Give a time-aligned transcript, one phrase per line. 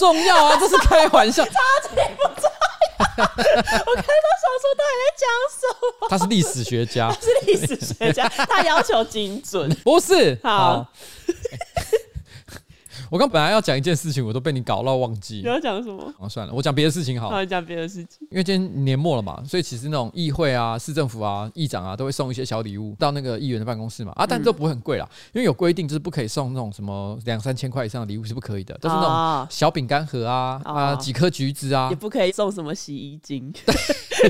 [0.00, 1.44] 重要啊，这是开玩笑。
[1.52, 1.52] 超
[1.82, 2.50] 级不重要。
[3.20, 5.28] 我看到小说到底在讲
[5.60, 5.60] 什
[6.00, 6.08] 么？
[6.08, 9.68] 他是历史学家， 他是历史学家，他要求精准。
[9.84, 10.86] 不是，好。
[13.10, 15.38] 好我刚本来要讲一件事情，我都被你搞到忘记。
[15.38, 16.14] 你要讲什么？
[16.20, 17.36] 啊，算了，我讲别的事情好了。
[17.36, 18.26] 好，讲别的事情。
[18.30, 24.12] 因为今天年末了嘛，所以其实那种议会啊、市政府啊、议长啊，都会送一些小礼物到那个议员的办公室嘛。
[24.14, 33.52] 啊，但是都不会很贵啦，因为有规定，就是不可以送那种什么两三千块以上的礼物是不可以的，都是那种小饼干盒啊啊，几颗橘子啊，也不可以送什么洗衣精。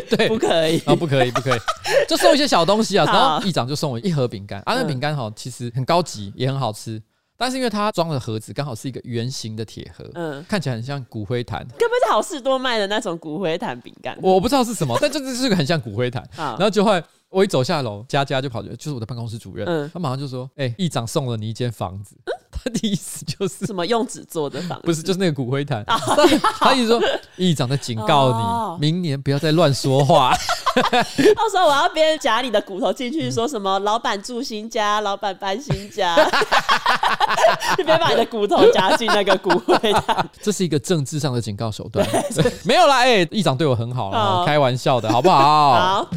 [0.08, 1.60] 对，不可以啊，不可以，不可以，
[2.08, 3.05] 就送一些小东西啊。
[3.05, 7.02] 然后议长就送我一盒饼干啊，那饼干好其实很高级，也很好吃。
[7.40, 14.14] 但是因为它装的盒子刚好是一个圆形的铁盒，嗯，看起来很像骨灰坛，根本是好事多卖的那种骨灰坛饼干。
[14.20, 16.22] 我不知道是什么，但这这是个很像骨灰坛。
[16.36, 22.14] 然后就会我一走下楼，佳佳就跑去，就是我的办公室主任，嗯，他马上就说：“哎，议长送了你一间房子。”
[22.62, 24.82] 他 的意思就是什么用纸做的房子？
[24.84, 25.84] 不是，就是那个骨灰坛。
[26.59, 27.00] 他意思说，
[27.36, 30.34] 议长在警告你，明年不要再乱说话。
[30.75, 36.14] 到时候我要边夹你的骨头进去，说什么老板住新家，老板搬新家，
[37.78, 40.28] 你别把你的骨头夹进那个骨灰坛。
[40.42, 42.06] 这是一个政治上的警告手段，
[42.64, 45.72] 没有啦，哎，议长对我很好啦，开玩笑的，好不好？
[45.75, 46.11] 好。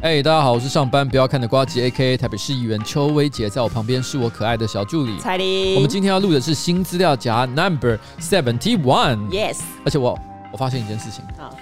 [0.00, 5.74] 哎大家好，我是上班不要看的瓜吉，A.K.A 台北市议员邱威杰，在我旁边是我可爱的小助理彩玲。
[5.74, 9.58] 我们今天要录的是新资料夹 Number Seventy One，Yes。
[9.84, 10.16] 而且我
[10.52, 11.52] 我发现一件事情，好，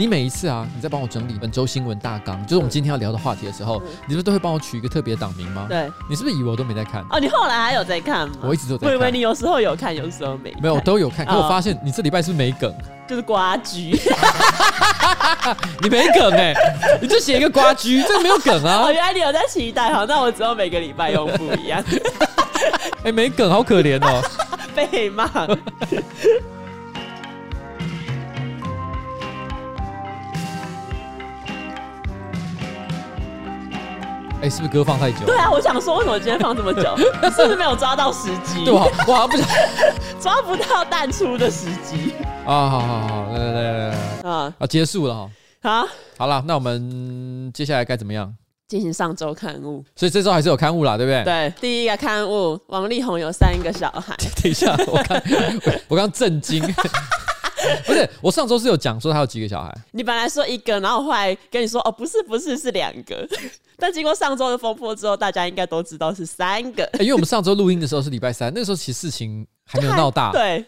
[0.00, 5.66] 你每一次啊，你在帮我整理本周新闻大纲，就是我们今天要聊的话题的时候，嗯、你是不是都会帮我取一个特别档名吗？
[5.68, 7.04] 对，你是不是以为我都没在看？
[7.10, 8.36] 哦，你后来还有在看吗？
[8.40, 8.88] 我一直都在看。
[8.88, 10.56] 我以为你有时候有看，有时候没。
[10.62, 11.26] 没有，我都有看。
[11.26, 12.74] 可我发现你这礼拜是没梗？
[13.06, 14.00] 就是呱吉，
[15.84, 18.84] 你没梗哎、欸，你就写一个瓜居，这个没有梗啊。
[18.88, 21.84] 哦，原来你有在期待，好，那我之后每个礼拜用不一样。
[23.04, 24.22] 哎、欸，没梗，好可怜哦，
[24.74, 25.28] 被骂。
[34.40, 35.26] 哎、欸，是不是歌放太久？
[35.26, 36.96] 对啊，我想说，为什么今天放这么久？
[37.36, 38.64] 是不是没有抓到时机？
[38.64, 39.46] 对，我我好像不想
[40.18, 42.14] 抓不到淡出的时机
[42.46, 42.68] 啊！
[42.68, 44.54] 好好好，来来来来来啊！
[44.58, 45.30] 啊，结束了哈。
[45.62, 48.34] 好，好了，那我们接下来该怎么样？
[48.66, 49.84] 进行上周刊物。
[49.94, 51.22] 所以这周还是有刊物啦，对不对？
[51.22, 54.16] 对，第一个刊物，王力宏有三个小孩。
[54.42, 55.22] 等一下，我刚
[55.88, 56.62] 我刚震惊。
[57.86, 59.74] 不是，我上周是有讲说他有几个小孩。
[59.92, 63.26] 你本来说一个，然后后来跟你说哦，不是不是，是两个。
[63.76, 66.84] 但经过上周的风波之后，大家应该都知道是三个。
[66.84, 70.64] 欸、因为我们上周录音的时候是礼拜三，那个时候其实事情还没有闹大， 对，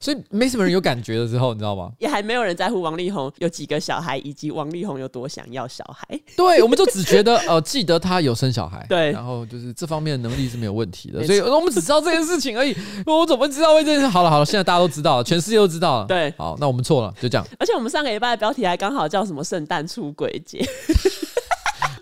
[0.00, 1.90] 所以没什么人有感觉的时候，你知道吗？
[1.98, 6.18] 也还没有人在乎王力宏有几个小孩，以及王力宏有多想要小孩。
[6.36, 12.76] 对，我们就只觉得呃，记得他有生小孩， 对，然后就是这方面的能力是没有问题的，所以我们只知道这件事情而已。
[13.06, 14.06] 我怎么知道为这件事？
[14.06, 16.06] 好了好了，现在大家都知道了，全世界都知道了。
[16.06, 17.46] 对，好，那我们错了，就这样。
[17.58, 20.64] 而且我们上个礼拜的标题还刚好叫什么“圣诞出轨节”。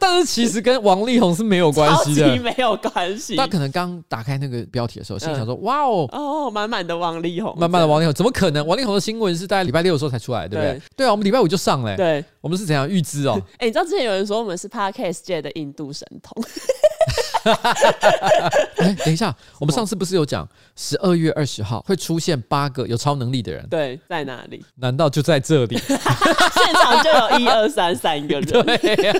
[0.06, 3.36] 但是其实跟王力宏是没有关系的，没有关系。
[3.36, 8.66] 他可能刚打开那个标题的时候，心想说：“哇哦，哦，满满的王力宏，满满的王力宏，怎么可能？
[8.66, 10.82] 王力宏的新闻是在礼拜六的时候才出来，对不对？
[10.94, 11.96] 对啊，我们礼拜五就上了。
[11.96, 13.40] 对，我们是怎样预知哦？
[13.56, 16.44] 哎，你知道之前有人说我们是 Podcast 界的印度神童？
[18.76, 23.66] 哎，等一下，我们上次不是有讲十二月二十号会出现八个有超能力的人？
[23.70, 24.62] 对，在哪里？
[24.76, 25.78] 难道就在这里？
[25.88, 28.44] 现场就有一二三三个人。
[28.44, 29.14] 对。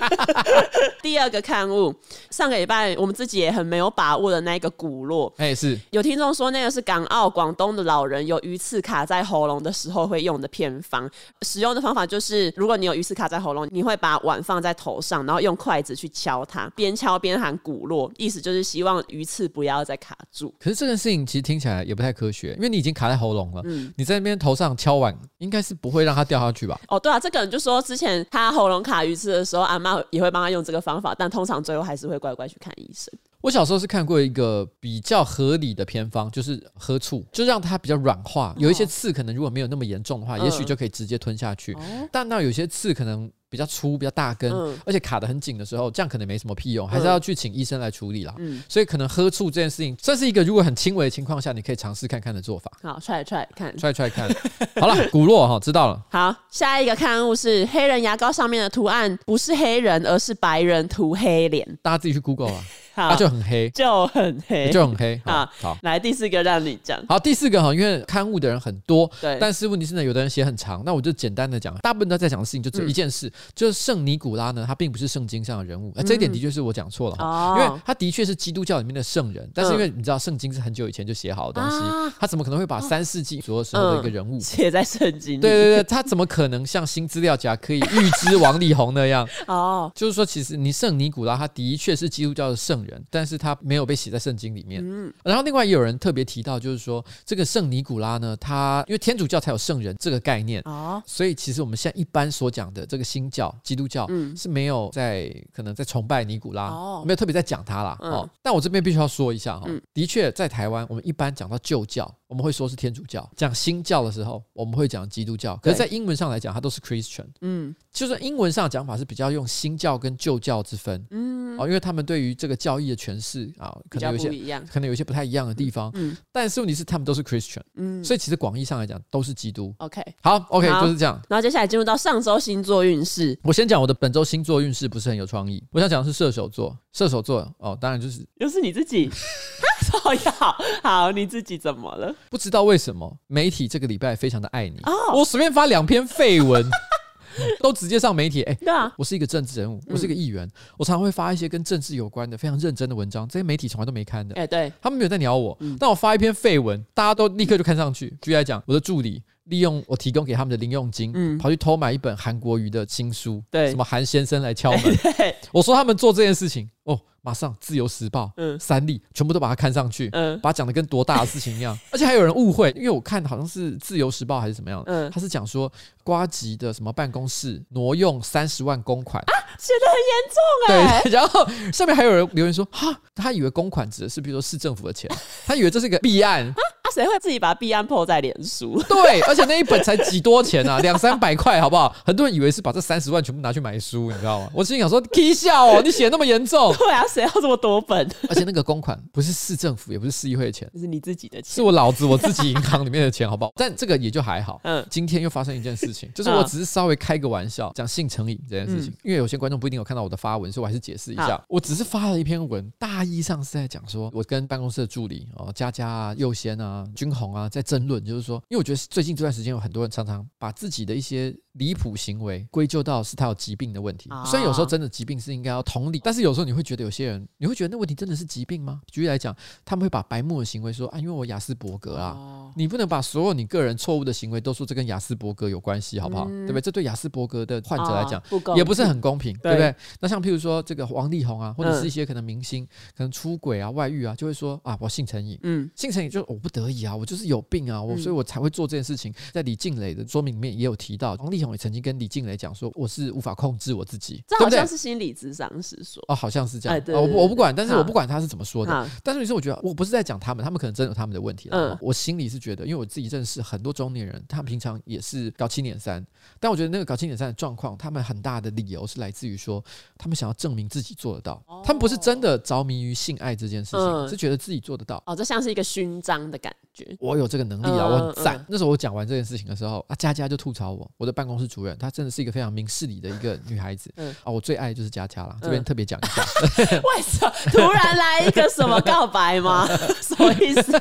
[1.01, 1.93] 第二个刊物，
[2.29, 11.09] 上个礼拜我们自己也很没有把握的那个骨落，哎，是有听众说那个是港澳广东的老人有鱼刺卡在喉咙的时候会用的偏方，
[11.41, 20.53] 使用的方法就是，如果你有鱼刺卡在喉咙，你会把碗放在头上，然后用筷子去敲它，边敲边喊骨落，意思就是希望鱼刺不要再卡住。
[20.59, 26.79] 可是这件事情其实听起来也不太科学，因为你已经卡在喉咙了，嗯，你在那边头上敲碗，应该是不会让它掉下去吧？
[26.87, 31.15] 哦，对啊，这个人就说之前他喉咙卡鱼刺的时候，阿妈也会帮他用这个方法。
[31.15, 33.13] 但通常最后还是会乖乖去看医生。
[33.41, 38.55] 我小时候是看过一个比较合理的偏方，就是喝醋，就让它比较软化。
[38.57, 41.77] 有一些刺可能如果没有那么严重的话，也许就可以直接吞下去。
[42.11, 44.51] 但那有些刺可能比较粗、比较大根，
[44.85, 48.35] 而且卡得很紧的时候，这样可能没什么屁用，还是要去请医生来处理啦。
[48.67, 52.69] 所以可能喝醋这件事情，这是一个如果很轻微的情况下，你可以尝试看看的做法。
[52.83, 54.29] 好，try try 看，try try 看。
[54.81, 56.03] 好了，蛊络哈，知道了。
[56.09, 61.65] 好，下一个刊物是黑人牙膏上面的图案不是黑人，而是白人涂黑脸。
[61.81, 62.61] 大家自己去 Google 啊。
[62.97, 65.21] 它就很黑，就很黑， 就很黑。
[65.25, 66.97] 好，好，来第四个让你讲。
[67.09, 85.39] 好，第四个哈，因为刊物的人很多，对，但是问题是呢，有的人写很长，那我就简单的讲，大部分都在讲的事情就只有一件事，就是圣尼古拉呢，他并不是圣经上的人物，这一点的确是我讲错了哈，因为他的确是基督教里面的圣人，但是因为你知道圣经是很久以前就写好的东西，他怎么可能会把三世纪左右时候的一个人物写在圣经？
[85.39, 89.27] 对对对，他怎么可能像新资料夹可以预知王力宏那样？
[89.47, 94.81] 哦，就是说，其实你圣尼古拉他的确是基督教的圣人，但是他没有被写在圣经里面。
[94.83, 106.69] 嗯，然后另外也有人特别提到，就是说这个圣尼古拉呢，他因为天主教才有圣人这个概念哦，所以其实我们现在一般所讲的这个新教基督教是没有在可能在崇拜尼古拉，
[107.03, 107.97] 没有特别在讲他啦。
[107.99, 112.09] 哦，但我这边必须要说一下哈，的确在台湾我们一般讲到旧教。
[112.27, 115.55] 我们会说是天主教，讲新教的时候，我们会讲基督教。
[115.57, 117.27] 可是，在英文上来讲，它都是 Christian。
[117.41, 121.05] 嗯，就是英文上的讲法是比较用新教跟旧教之分。
[121.11, 125.91] 嗯，哦，因为他们对于这个教义的诠释啊，可能有些可能有一些不太一样的地方。
[125.93, 127.61] 嗯，但是问题是他们都是 Christian。
[127.75, 129.73] 嗯，所以其实广义上来讲都是基督。
[129.77, 131.21] OK，好，OK，就是这样。
[131.29, 133.37] 然后接下来进入到上周星座运势。
[133.43, 135.63] 我先讲我的本周星座运势不是很有创意。
[135.71, 136.75] 我想讲的是射手座。
[136.95, 139.11] 射手座哦，当然就是又是你自己。
[140.01, 140.35] 好呀，
[140.81, 142.15] 好，你自己怎么了？
[142.29, 144.79] 不知道为什么媒体这个礼拜非常的爱你。
[144.83, 145.19] Oh.
[145.19, 146.63] 我随便发两篇废文，
[147.59, 148.43] 都直接上媒体。
[148.43, 154.33] 哎、欸，对啊，我是一个政治人物，我是一个议员，嗯、我常常会发一些跟政治有关的非常认真的文章，这些媒体从来都没看的。
[154.35, 158.09] 哎、欸，对，他们没有在鸟我，嗯、但我发一篇废文，大家都立刻就看上去。
[158.21, 164.81] 举例来讲，我的助理利用我提供给他们的零用金，嗯、跑去偷买一本韩国瑜的新书，对，什么韩先生来敲门。
[165.17, 166.99] 欸、我说他们做这件事情，哦。
[167.25, 175.71] 马上，《自由时报》嗯，三立全部都把它看上去，嗯，把它讲的跟多大的事情一样， 而且还有人误会，因为我看好像是《自由时报》还是怎么样，嗯，他是讲说
[176.03, 179.19] 瓜吉的什么办公室挪用三十万公款。
[179.23, 181.43] 啊，写的很严重哎，对， 然后
[181.73, 185.09] 上面还有人留言说，哈，他以为公款指的是比如说市政府的钱，
[185.47, 186.53] 他以为这是一个弊案。
[186.93, 188.81] 谁会自己把弊案 po 在脸书？
[188.87, 191.93] 对，而且那一本才几多钱啊， 两三百块，好不好？
[192.05, 194.49] 很多人以为是把这三十万全部拿去买书，你知道吗？
[194.53, 196.73] 我心里想说， k 笑哦，你写那么严重？
[196.77, 198.09] 对啊，谁要这么多本？
[198.29, 203.51] 而且那个公款不是市政府，也不是市议会的钱，是你自己的钱，是我老子我自己银行里面的钱，好不好？
[203.55, 204.59] 但这个也就还好。
[204.63, 211.41] 嗯，今天又发生一件事情，就是我只是稍微开个玩笑，讲性成瘾这件事情，因为有些观众不一定有看到我的发文，所以我还是解释一下。
[211.47, 217.65] 我只是发了一篇文，大意上是在讲说，我跟办公室的助理哦，佳佳啊、佑先啊、君红啊，在。
[217.65, 224.07] 争论就是说，因为我觉得最近这段时间有很多人常常把自己的一些离谱行为归咎到是他有疾病的问题。
[224.23, 228.81] 虽然有时候真的疾病是应该要同理，但是有时候你会觉得有些人，你会觉得那问题真的是疾病吗？
[228.91, 229.35] 举例来讲，
[229.65, 236.25] 他们会把白目的行为说啊，因为我雅斯伯格啊，你不能把所有你个人错误的行为都说这跟雅斯伯格有关系，好不好？
[236.25, 236.61] 对不对？
[236.61, 238.21] 这对雅斯伯格的患者来讲
[238.55, 239.73] 也不是很公平，对不对？
[239.99, 242.63] 那像譬如说这个王力宏啊，或者是一些可能明星
[242.95, 249.13] 可能出轨啊、外遇啊，就会说啊，我性成瘾，嗯，性成瘾就是我不得已啊，我就是有病啊，我所以我才会做这件事情。
[249.31, 256.03] 在李静蕾的说明里面也有提到，王力宏也曾经跟李静蕾讲说，我是无法控制我自己，这好像是心理智商是说。
[256.07, 266.05] 哦，好像是这样，我我不管，但是我不管他是怎么说的，但是你说我觉得我不是在讲他们，他们可能真有他们的问题，嗯，我心里是觉得，因为我自己认识很多中年人，他们平常也是搞七点三，
[266.39, 269.63] 但我觉得那个搞七点三的状况，他们很大的理由是来自于说，
[269.97, 276.95] 他们想要证明自己做得到，他们不是真的着迷于性爱这件事情，是觉得自己做得到，哦，这像是一个勋章的感觉。
[276.99, 278.43] 我有这个能力啊，我很赞。
[278.47, 283.91] 那时候我讲完这件事情的时候，啊，佳佳就吐槽我，我的办公室主任，她真的是一个非常明事理的一个女孩子。
[283.97, 286.23] 嗯啊，我最爱的就是佳佳了，这边特别讲一下。
[286.83, 289.67] 为什么突然来一个什么告白吗？
[290.01, 290.71] 什么意思？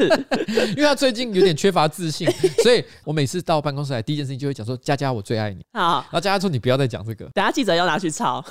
[0.71, 2.31] 因为她最近有点缺乏自信，
[2.63, 8.45] 所以我每次到办公室来，第一件事情就会讲说：“佳佳，我最爱你。”好，然后佳佳说：“你不要再讲这个，等下记者要拿去抄。”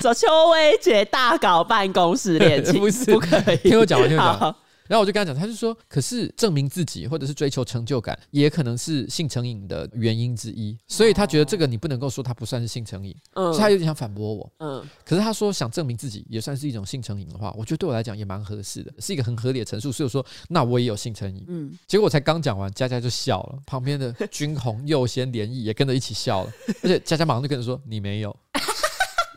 [0.00, 3.56] 说邱威杰大搞办公室恋情，不是不可以。
[3.58, 4.56] 听我讲完，听我讲。
[4.88, 10.76] 然后我就跟他讲，他就说，可是证明自己或者是追求成就感，也可能是性成瘾的原因之一。
[10.88, 14.84] 所以他觉得这个你不能够说他不算是性成瘾，嗯，所以他有点想反驳我，嗯。
[15.04, 19.92] 可是他说想证明自己也算是一种性成瘾的话，我觉得对我来讲也蛮合适的，是一个很合理的陈述。
[19.92, 21.78] 所以我说，那我也有性成瘾，嗯。
[21.86, 26.52] 结果我才刚讲完，佳佳就笑了，旁边的君红、佑先、连毅也跟着一起笑了，
[26.82, 28.34] 而且佳佳马上就跟着说：“你没有。”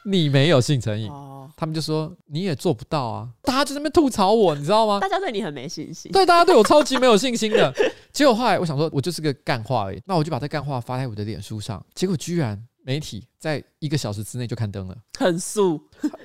[0.06, 3.30] 你没有性成瘾，哦、他们就说你也做不到啊！
[3.44, 5.00] 大家就在那边吐槽我，你知道吗？
[5.00, 7.74] 大家对你很没信心，对，大家对我超级没有信心的。
[8.12, 15.82] 结果后来我想说，我就是个干话而已，那我就把这干话发在我的脸书上，结果居然媒体在一个小时之内就刊登了，很速，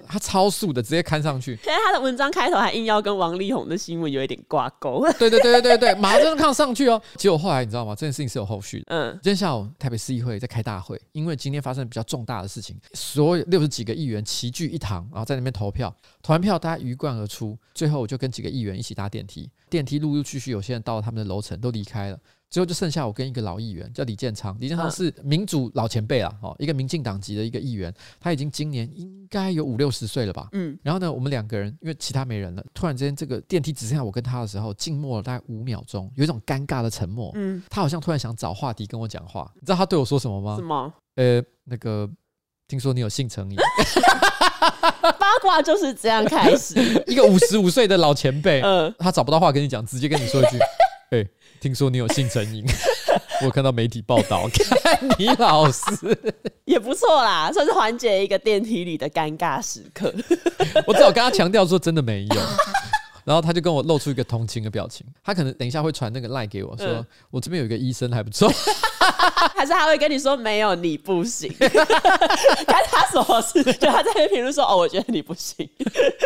[0.06, 1.56] 他超速的，直接刊上去。
[1.62, 5.06] 现在他的文章开头还硬要跟王力宏的新闻有一点挂钩。
[5.18, 7.00] 对对对对对对，马上看上去哦。
[7.16, 7.94] 结果后来你知道吗？
[7.94, 8.84] 这件事情是有后续的。
[8.88, 17.56] 嗯，今天下午台北市议会在开大会，因为今天发生比较重大的事情，所有六十几个议员齐聚一堂，然后在那边投票，投完票大家鱼贯而出。
[17.74, 22.18] 最后我就跟几个议员一起搭电梯，电梯陆陆续续有些人到了他们的楼层都离开了。
[22.48, 24.56] 最后就剩下我跟一个老议员，叫李建昌。
[24.60, 30.48] 李建昌是民主老前辈啦，哦，一个民进党籍的一个议员，他已经今年应该有五六十岁了吧。
[30.52, 37.32] 嗯，然后呢，我们两个人因为其他没人了，突然之间这个电梯只剩下我跟他的时候，静默了大概五秒钟，有一种尴尬的沉默。
[37.34, 39.50] 嗯，他好像突然想找话题跟我讲话。
[39.56, 40.56] 你知道他对我说什么吗？
[40.56, 40.92] 什么？
[41.16, 42.08] 呃，那个，
[42.68, 43.56] 听说你有性成瘾。
[45.18, 46.74] 八卦就是这样开始。
[47.06, 50.58] 一个五十五岁的老前辈，嗯，他找不到话跟你讲，直接跟你说一句。
[51.10, 51.28] 哎、欸，
[51.60, 52.64] 听说你有性成瘾，
[53.44, 55.80] 我看到媒体报道， 看你老师
[56.64, 60.12] 也不错啦，算是缓解一个电梯里的尴尬时刻。
[60.84, 62.36] 我只好跟他强调说，真的没有。
[63.26, 68.48] 然后他就跟我露出一个同情的表情，他可能等一下会传那个 line 给我说，嗯、我这边有一个医生还不错，
[69.56, 75.68] 还是他会跟你说没有你不行， 看他什么事，就他在那评论说哦，我觉得你不行，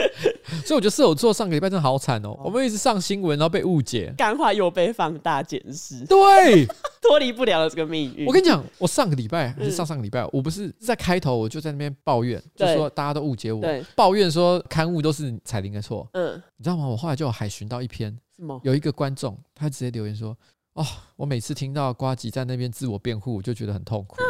[0.67, 2.43] 所以我觉得射手座上个礼拜真的好惨哦，哦。
[2.45, 6.67] 我们一直上新闻，然后被误解，干话又被放大检视，对，
[7.01, 8.27] 脱离不了这个命运。
[8.27, 13.65] 我跟你讲，我上个礼拜还是上上个礼拜，嗯、我不是在开头我就在那边抱怨，就说大家都误解我，
[13.97, 16.90] 抱怨说刊物都是彩玲的错，嗯，你知道吗？
[16.91, 18.17] 我后来就有海巡到一篇，
[18.63, 20.37] 有一个观众，他直接留言说
[20.75, 20.85] ：“哦，
[21.17, 24.17] 我每次听到瓜吉在那边自我辩护，我就觉得很痛苦。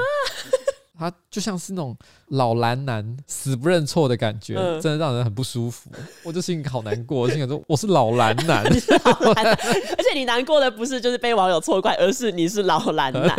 [0.99, 5.90] 他就像是那种老蓝男死不认错的感觉，真的让人很不舒服。
[6.23, 13.35] 我就心里好难过，我心想说我是老蓝男， 而且你难过的不是就是被网友错怪，而是你是老蓝男，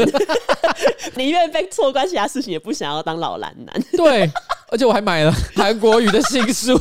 [1.16, 3.84] 宁愿被错怪其他事情，也不想要当老蓝男。
[3.92, 4.28] 对，
[4.72, 6.76] 而且我还买了韩国语的新书。”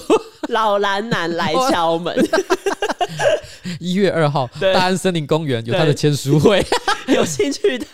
[0.52, 2.14] 老蓝男来敲门。
[3.78, 6.64] 一月二号，大安森林公园有他的签书会，
[7.09, 7.87] 有兴趣的。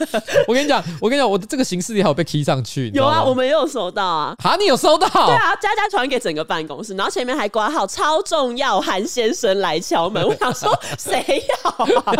[0.49, 2.91] 我跟你讲，我跟你讲，我的这个形式也好被 key 上去。
[2.95, 4.35] 有啊，我们也有收到啊。
[4.43, 5.09] 哈，你有收到？
[5.09, 10.27] 对啊，佳佳传给整个办公室，然后前面还挂号超重要，韩先生来敲门。
[10.27, 11.71] 我想说，谁要
[12.01, 12.15] 啊？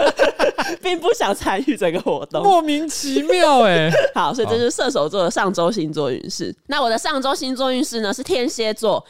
[0.83, 3.91] 并不想参与这个活动，莫名其妙哎。
[4.15, 6.55] 好，所以这是射手座的上周星座运势。
[6.67, 8.13] 那我的上周星座运势呢？
[8.13, 9.05] 是天蝎座。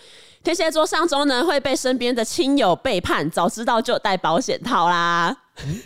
[0.47, 5.37] 天蝎座上周呢会被身边的亲友背叛，早知道就带保险套啦。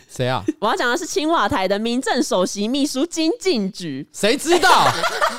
[0.07, 0.45] 谁啊？
[0.61, 4.07] 我要讲的是青瓦台的民政首席秘书金进菊。
[4.13, 4.87] 谁知道？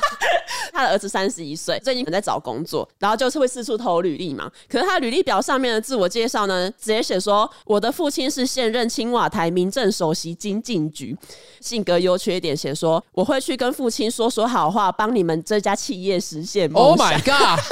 [0.74, 4.50] 他的儿子三十一岁，最近可能在找工作，然后就是会四处投履历嘛。
[4.68, 11.16] 可是他履历表上面的自我介绍呢，直接写说我的父亲是现任青瓦台民政首席金进菊。
[11.60, 17.08] 性格优缺点写说我会去跟父亲说说好话，帮你们这家企业实现梦想。
[17.08, 17.60] Oh my god！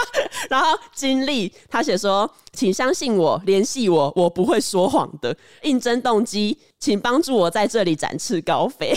[0.48, 5.36] 然后经历他写说，请相信我，联系我，我不会说谎的。
[5.64, 8.94] 应征动机，请帮助我在这里展翅高飞。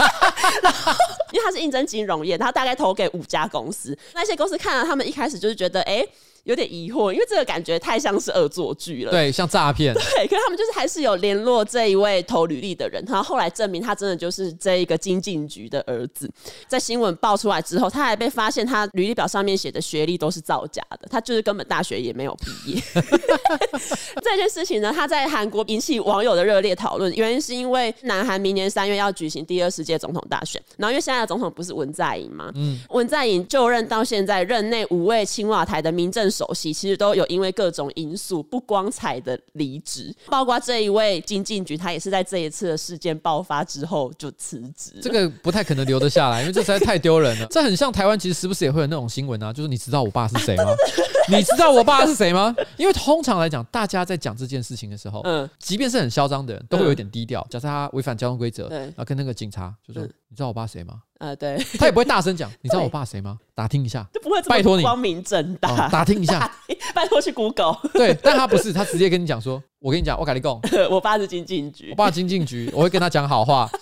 [0.62, 0.92] 然后，
[1.32, 6.06] 因为他是应征金融业，他大概投给五家公司，那些公司看了他们一开始就是觉得，哎。
[6.48, 9.10] 有点疑惑，因为这个感觉太像是恶作剧了。
[9.10, 9.92] 对，像诈骗。
[9.92, 16.28] 对，可是他们就是还是有联络这一位投履历的人，然后后来证明他真的就是这一个经进局的儿子。
[16.66, 22.82] 在新闻爆出来之后，他还被发现他履历表上面写的学历都是造假的，他就是根本大学也没有毕业。
[24.24, 32.50] 这件事情呢，他在韩国引起网友的热烈讨论，原因是因为南韩明年三月要举行第二十届总统大选，然后因为现在的总统不是文在寅吗？
[32.54, 44.92] 嗯，文在寅就任到现在，任内五位青瓦台的民政首席其实都有因为各种因素不光彩的离职，包括这一位经进局，他也是在这一次的事件爆发之后就辞职。
[45.02, 47.46] 这个不太可能留得下来，因为这实在太丢人了。
[47.50, 50.72] 这很像台湾，其实时不时也会有那种新闻啊，就是你知道我爸是谁吗？
[51.28, 52.54] 你知道我爸是谁吗？
[52.76, 57.44] 因为通常来讲，大家在讲这件事情的时候，嗯，即便是很嚣张的人，都会有一点低调。
[57.50, 62.48] 假设他违反交通规则，然后跟那个警察就说：“你知道我爸谁吗？”呃，对，他也不会大声讲。
[62.62, 63.38] 你知道我爸谁吗？
[63.54, 66.48] 打听一下，就不会拜托你光明正大打听一下，
[66.94, 67.76] 拜托去 Google。
[67.92, 73.68] 对，但他不是，他直接跟你讲说：“我跟你讲，我跟你讲， 我爸是金进局，我爸金进局，我会跟他讲好话。”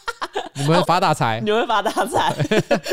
[0.58, 2.32] 你们会发大财，你会发大财。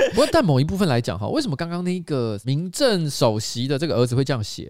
[0.10, 4.70] 不过，但某一部分来讲哈，为什么刚刚那个民政首席的这个儿子会这样写？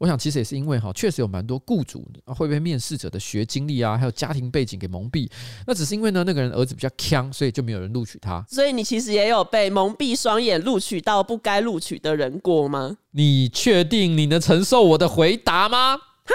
[0.00, 5.30] 我想其实也是因为哈，确实有蛮多雇主会被面试者的学经历啊，还有家庭背景给蒙蔽。
[5.66, 8.42] 那只是因为呢，那个人儿子比较强，所以就没有人录取他。
[8.48, 12.96] 所以你其实也有被蒙蔽双眼录取到不该录取的人过吗？
[13.10, 15.98] 你确定你能承受我的回答吗？
[15.98, 16.34] 哈？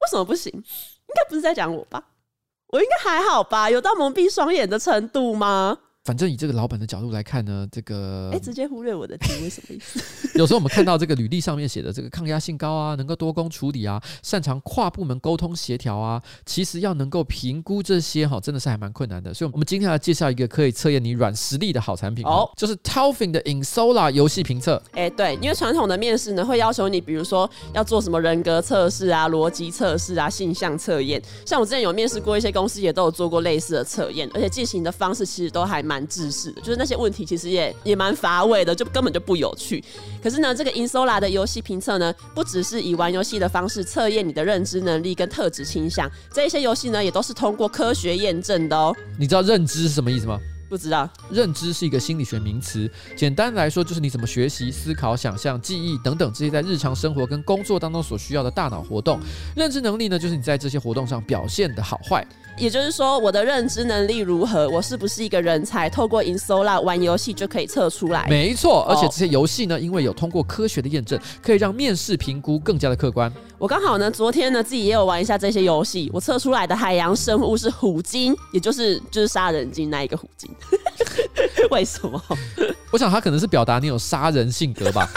[0.00, 0.50] 为什么不行？
[0.54, 2.02] 应该不是在讲我吧？
[2.68, 3.68] 我应该还好吧？
[3.68, 5.76] 有到蒙蔽双眼的程度吗？
[6.04, 10.00] 反正以这个老板的角度来看呢，这个哎，直接忽略我的题， 为什么意思？
[10.36, 19.32] 有时候我们看到这个履历上面写的这个抗压性高啊，能够多工处理啊，擅长跨部门沟通协调啊，其实要能够评估这些哈，真的是还蛮困难的。
[19.32, 24.82] 所以，我们今天要介绍一个可以测验你软实力的好产品哦，就是 Tailfin 的 inSolar 游戏评测。
[24.94, 31.22] 哎，对，因为传统的面试呢，会要求你，比如说要做什么人格测试啊、逻辑测试啊、性向测验。
[31.46, 39.82] 像我之前有面试过一些公司，也都有做过类似的测验，而且进行的方式其实都还蛮制式的，就是那些问题其实也也蛮乏味的，就根本就不有趣。
[40.22, 48.94] 可是呢，这个 inSolar 的游戏评测呢，不只是以玩游戏的方式测验你的认知能力跟特质倾向，这一些游戏呢，也都是通过科学验证的哦。
[49.18, 50.38] 你知道认知是什么意思吗？
[50.68, 59.20] 不知道，认知是一个心理学名词，简单来说就是你怎么学习、思考、想象、记忆等等这些在日常生活跟工作当中所需要的大脑活动。
[59.54, 62.26] 认知能力呢，就是你在这些活动上表现的好坏。
[62.62, 68.24] 也就是说，我的认知能力如何，我是不是一个人才，透过 inSolar 玩游戏就可以测出来。
[68.28, 73.32] 没错，而且这些游戏呢，因为有通过科学的验证，可以让面试评估更加的客观。
[73.58, 80.48] 我刚好呢，昨天呢自己也有玩一下这些游戏，我测出来的海洋生物是虎鲸，也就是就是杀人鲸那一个虎鲸。
[81.72, 82.22] 为什么？
[82.92, 85.08] 我想他可能是表达你有杀人性格吧。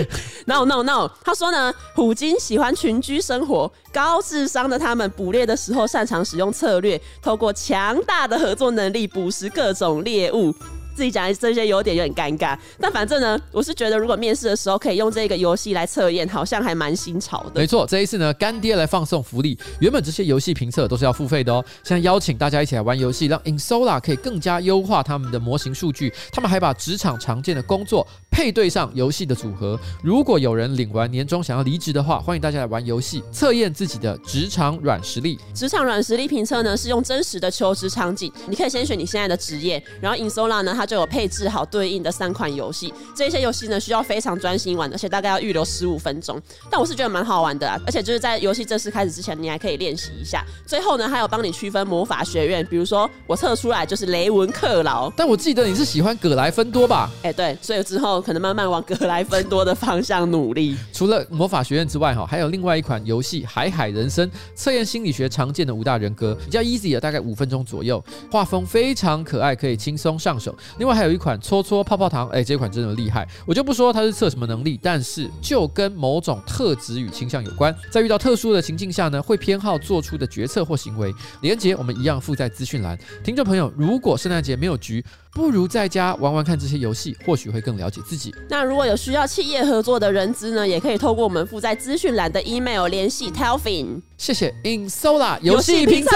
[0.46, 10.52] No No No，他说呢，虎鲸喜欢群居生活，高智商的他们捕猎的时候擅长使用策略，透过强大的合作能力捕食各种猎物。
[10.94, 17.60] 自己讲的这些有点有点尴尬，但反正呢，我是觉得如果面试的时候可以用这个游戏来测验，好像还蛮新潮的。
[17.60, 26.12] 没错，这一次呢，干爹来放送福利，原本这些游戏评测都是要付费的哦，现在邀请大家一起来玩游戏，让 inSolar 可以更加优化他们的模型数据。
[26.30, 29.78] 他们还把职场常见的工作配对上游戏的组合。
[30.02, 35.38] 如果有人领完年终想要离职的话，欢迎大家来玩游戏，测验自己的职场软实力。
[35.52, 46.40] 职场软实力评测呢，是用真实的求职场景，你可以先选你现在的职业，然后 inSolar 呢，它就有配置好对应的三款游戏，这些游戏呢需要非常专心玩，而且大概要预留十五分钟。
[46.70, 50.44] 但我是觉得蛮好玩的啊，而且就是在游戏正式开始之前，你还可以练习一下。
[50.66, 57.10] 最后呢，还有帮你区分魔法学院，比如说我测出来就是雷文克劳，但我记得你是喜欢葛莱芬多吧？
[57.22, 60.76] 哎，对，所以之后可能慢慢往葛莱芬多的方向努力。
[60.92, 70.54] 除了魔法学院之外，哈，还有另外一款游戏《海海人生》，测验心理学常见的五大人格，比较 easy 的，大概五分钟左右，画风非常可爱，可以轻松上手。
[70.78, 71.34] 另外还有一款。
[71.40, 81.14] 搓搓泡泡糖，哎，这款真的厉害，我就不说它是测什么能力，但是就跟某种特质与倾向有关，在遇到特殊的情境下呢，会偏好做出的决策或行为。
[81.42, 82.98] 连接我们一样附在资讯栏。
[83.22, 88.34] 听众朋友，如果圣诞节没有局，不如在家玩玩看这些游戏，或许会更了解自己。
[88.48, 94.00] 那如果有需要企业合作的人资呢，也可以透过我们附在资讯栏的 email 联系 Tailfin。
[94.16, 96.10] 谢谢 inSolar 游戏评测。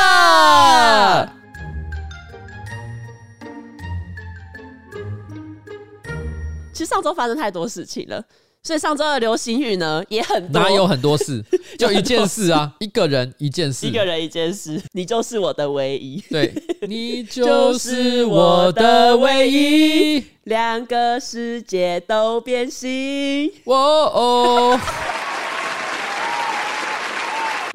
[6.79, 8.23] 其实上周发生太多事情了，
[8.63, 10.63] 所以上周的流行语呢也很多。
[10.63, 11.45] 哪有很多事？
[11.77, 16.23] 就一件事啊，一个人一件事，一个人一件事，你就是我的唯一。
[16.31, 23.51] 对，你 就是我的唯一，两个世界都变形。
[23.65, 24.81] 哦哦。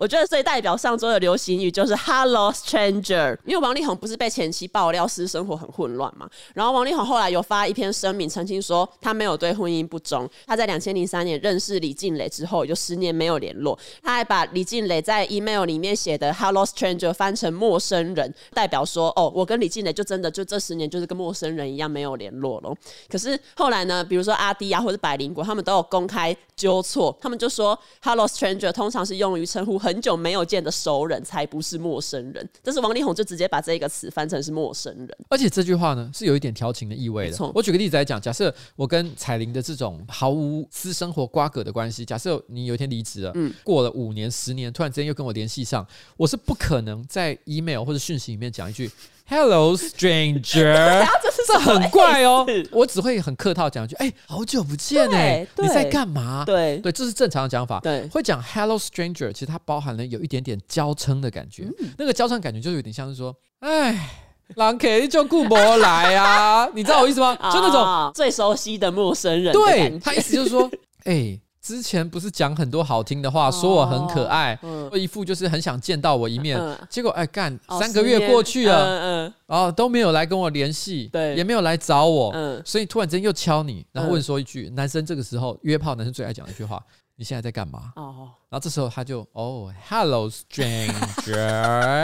[0.04, 22.76] 我觉得最代表上周的流行语就是 “Hello Stranger”，因为王力宏不是被前妻爆料私生活很混乱嘛，然后王力宏后来有发一篇声明澄清说他没有对婚姻不忠，他在两千零三年认识李静蕾之后有十年没有联络，他还把李静蕾在 email 里面写的 “Hello Stranger” 翻成陌生人，代表说哦，我跟李静蕾就真的就这十年就是跟陌生人一样没有联络了。
[23.10, 37.51] 可是后来呢，比如说阿滴啊或者百灵果，他们都有公开纠错，他们就说 “Hello Stranger” 通常是用于称呼很很久没有见的熟人才不是陌生人，但是王力宏就直接把这个词翻成是陌生人，而且这句话呢是有一点调情的意味的。
[37.53, 45.86] 我举个例子来讲，假设我跟彩玲的这种毫无私生活瓜葛的关系，假设你有一天离职了，嗯，过了五年、十年，突然之间又跟我联系上，
[46.17, 48.89] 我是不可能在 email 或者讯息里面讲一句。
[49.25, 51.07] Hello, stranger，
[51.47, 52.45] 这很怪哦。
[52.71, 57.79] 我只会很客套讲一句：“哎、欸，好久不见哎，你在干嘛？”对对，这是正常的讲法。
[57.79, 61.63] 对，会讲 Hello, stranger，其实它包含了有一点点娇嗔的感觉。
[61.79, 64.09] 嗯、那个娇嗔感觉就有点像是说：“哎，
[64.55, 66.67] 狼 K 就顾不来啊。
[66.75, 67.33] ”你知道我意思吗？
[67.51, 69.53] 就那种、哦、最熟悉的陌生人。
[69.53, 70.69] 对，他意思就是说
[71.05, 76.60] ：“哎、欸。”之前不是讲很多好听的话，说我很可爱，嗯、一副就是很想见到我一面。
[76.60, 86.84] 嗯、结果哎干，三个月过去了，嗯嗯、然后都没有来跟我联系，对，也没有来找我，嗯、所以突然间又敲你，然后问说一句：嗯、男生这个时候约炮，男生最爱讲一句话：
[87.15, 87.93] 你现在在干嘛？
[87.95, 90.91] 哦，然后这时候他就哦，Hello stranger，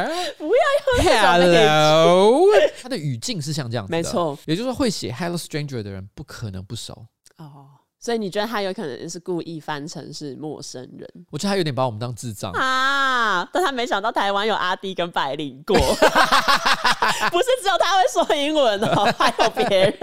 [0.39, 2.45] 不要用 Hello，
[2.81, 7.05] 他的语境是像这样子的，没错，也就是说会写 Hello stranger 的人不可能不熟。
[7.35, 7.65] 哦。
[7.99, 11.07] 所以你觉得他有可能是故意翻成是陌生人？
[11.29, 13.43] 我觉得他有点把我们当智障啊！
[13.51, 15.75] 但他没想到台湾有阿弟跟百灵果，
[17.29, 19.93] 不是只有他会说英文哦， 还有别人。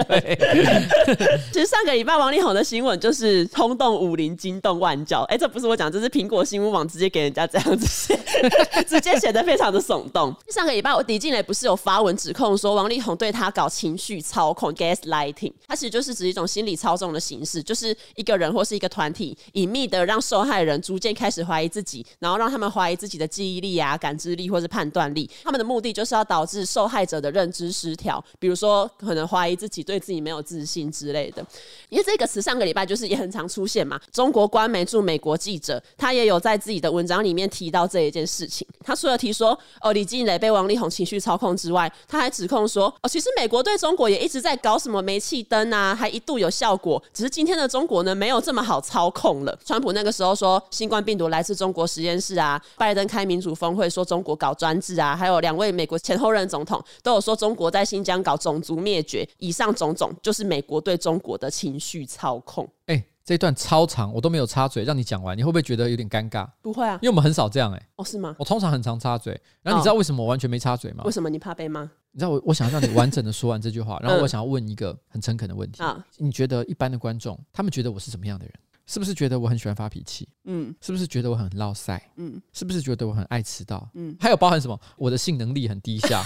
[1.52, 5.22] 其实上个礼拜王力宏的新闻就是轰动武林，惊动万教。
[5.28, 8.18] 哎、欸，这不是我讲，这是苹果新闻网直接给人家这样子写，
[8.86, 10.34] 直接写的非常的耸动。
[10.48, 17.86] 上个礼拜我李静蕾不是有发文指控说王力宏对他搞情绪操控 （gaslighting），它其实就是指一种心理操纵的形式，就是。
[17.86, 25.30] 是一个人或是一个团体，隐秘的让受害人逐渐开始怀疑自己，然后让他们怀疑自己的记忆力啊、感知力或是判断力。
[25.44, 31.44] 他们的目的就是要导致受害者的认知失调，比如说可能怀疑自己、对自己没有自信之类的。
[31.90, 34.00] 因为这个词上个礼拜就是也很常出现嘛。
[34.10, 38.66] 中国官媒驻美国记者他也有在自己的文章里面提到这一件事情。
[38.82, 47.66] 他除了提说哦李靓蕾被王力宏情绪操控之外，他还指控说哦其实美国对中国也一直在搞什么煤气灯啊，还一度有效果，只是今天的。
[47.66, 49.58] 中国呢没有这么好操控了。
[49.64, 59.28] 川普那个时候说新冠病毒来自中国实验室啊，拜登开民主峰会说中国搞专制啊，还有两位美国前后任总统都有说中国在新疆搞种族灭绝。
[59.38, 62.64] 以上种种就是美国对中国的情绪操控。
[62.86, 66.48] 哎、欸，这段超长，我都没有插嘴，让你讲完，你会不会觉得有点尴尬？
[66.62, 67.86] 不会啊，因为我们很少这样哎、欸。
[67.96, 68.34] 哦，是吗？
[68.38, 69.38] 我通常很常插嘴。
[69.62, 71.04] 然后你知道为什么我完全没插嘴吗？
[71.04, 71.28] 为什么？
[71.28, 71.82] 你怕被骂？
[72.12, 75.82] 你知道我，我想让你完整的说完这句话， 然后我想要问一个很诚恳的问题。
[75.82, 78.54] 嗯、你觉得一般的观众，他们觉得我是什么样的人？
[78.88, 80.28] 是不是觉得我很喜欢发脾气？
[80.44, 82.08] 嗯，是不是觉得我很烙赛？
[82.14, 83.90] 嗯，是不是觉得我很爱迟到？
[83.94, 84.80] 嗯，还有包含什么？
[84.96, 86.24] 我的性能力很低下？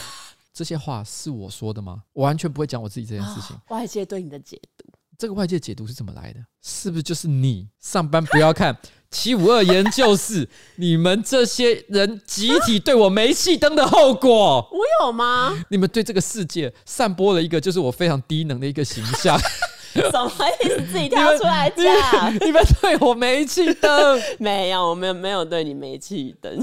[0.53, 2.03] 这些话是我说的吗？
[2.13, 3.57] 我完全不会讲我自己这件事情。
[3.69, 4.85] 外界对你的解读，
[5.17, 6.41] 这个外界解读是怎么来的？
[6.63, 8.77] 是不是就是你上班不要看？
[9.11, 15.65] 七五二研究室，你们这些人集体对我煤气灯的后果，我有吗？
[15.69, 19.37] 你们对这个世界散播了一个就是我非常低能的一个形象，
[19.93, 20.31] 什么
[20.63, 20.93] 意思？
[20.93, 22.33] 自己跳出来讲？
[22.39, 24.23] 你们对我煤气灯？
[24.39, 26.57] 没有，我们没有对你煤气灯。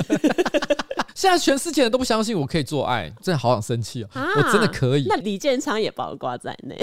[1.17, 4.09] 现在全世界人都不相信我可以做爱，真的好想生气哦！
[4.13, 5.07] 啊、我真的可以。
[5.09, 6.77] 那李建昌也包括在内。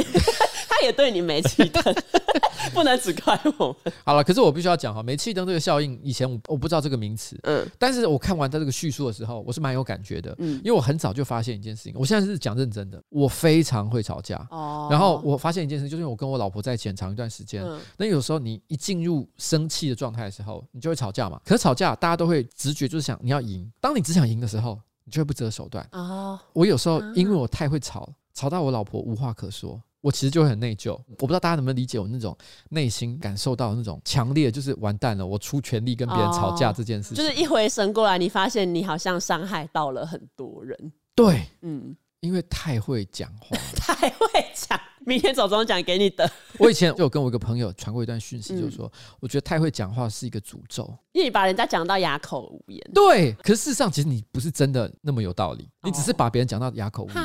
[0.84, 1.82] 他也对你煤气灯，
[2.74, 3.94] 不能只怪我们。
[4.04, 29.80] 好了，可是我必须要讲哈，煤气灯这个效应，以前我我不知道这个名词，嗯，但是我看完他这个叙述的时候，我是蛮有感觉的，嗯，因为我很早就发现一件事情，我现在是讲认真的，我非常会吵架，哦，然后我发现一件事，就是我跟我老婆在一起很长一段时间，嗯，那有时候你一进入生气的状态的时候，你就会吵架嘛，可是吵架大家都会直觉就是想你要赢，当你只想赢的时候，你就会不择手段，哦，我有时候因为我太会吵，吵到我老婆无话可说。
[30.04, 32.36] 我其实就会很内疚，我不知道大家能不能理解我那种
[32.68, 40.92] 内心感受到那种强烈，就是完蛋了，我出全力跟别人吵架这件事情，就是一回神过来，你发现你好像伤害到了很多人。
[41.14, 44.78] 对，嗯，因为太会讲话了， 太会讲。
[45.06, 46.30] 明天早上讲给你的。
[46.58, 48.90] 我以前就有跟我一个朋友传过一段讯息，就是说，
[49.20, 52.90] 我觉得太会讲话是一个诅咒，因为你把人家讲到哑口无言。
[52.94, 57.16] 对，可是事实上，其实你不是真的那么有道理，你只是把别人讲到哑口无言。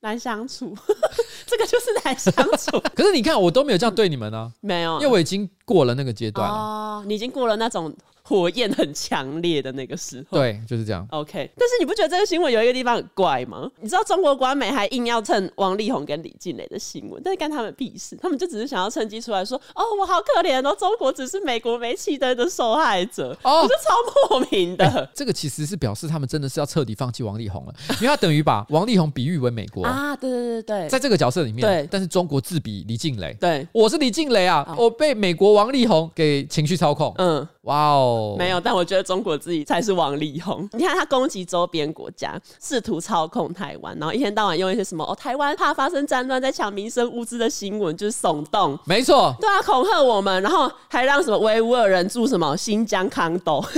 [0.00, 0.76] 难相处，
[1.46, 2.80] 这个就是难相处。
[2.94, 6.54] 可是你看，我都没有这样对你们呢、啊，没有，因为我已经过了那个阶段了。
[6.54, 7.94] 哦，你已经过了那种。
[8.28, 11.06] 火焰很强烈的那个时候，对，就是这样。
[11.10, 13.70] OK，但是你不觉得这个新闻有一个地方很怪吗？
[13.80, 18.16] 你知道中国官媒还硬要蹭王力宏跟李静蕾的新闻，但是干他们屁事？
[18.20, 25.08] 他们就只是想要趁机出来说：“哦，我好可怜哦，中国只是美国煤气灯的受害者。”哦，我就超莫名的、欸。
[25.14, 37.46] 这个其实是表示他们真的是要彻底放弃王力宏了，因为他等于把王力宏比喻为美国啊，对对对对，在这个角色里面，对，但是中国自比李静蕾，对，我是李静蕾啊，我被美国王力宏给情绪操控，嗯。
[37.68, 40.66] 哇哦，没有，但我觉得中国自己才是王力宏。
[40.72, 48.78] 你看他攻击周边国家，试图操控台湾，然后一天到晚用一些什么哦，台湾怕发生战乱，在抢民生物资的新闻，就是耸动。
[48.86, 53.62] 没错，对啊，恐吓我们，然后还让什么维吾尔人住什么新疆康斗。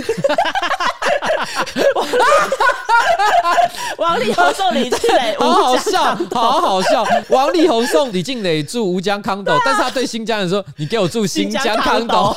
[3.99, 7.05] 王力宏送李静蕾， 好好笑，好好笑。
[7.29, 12.35] 王力宏送李静蕾住吴江康斗，但是他对新疆人说：“你给我住新疆康斗。”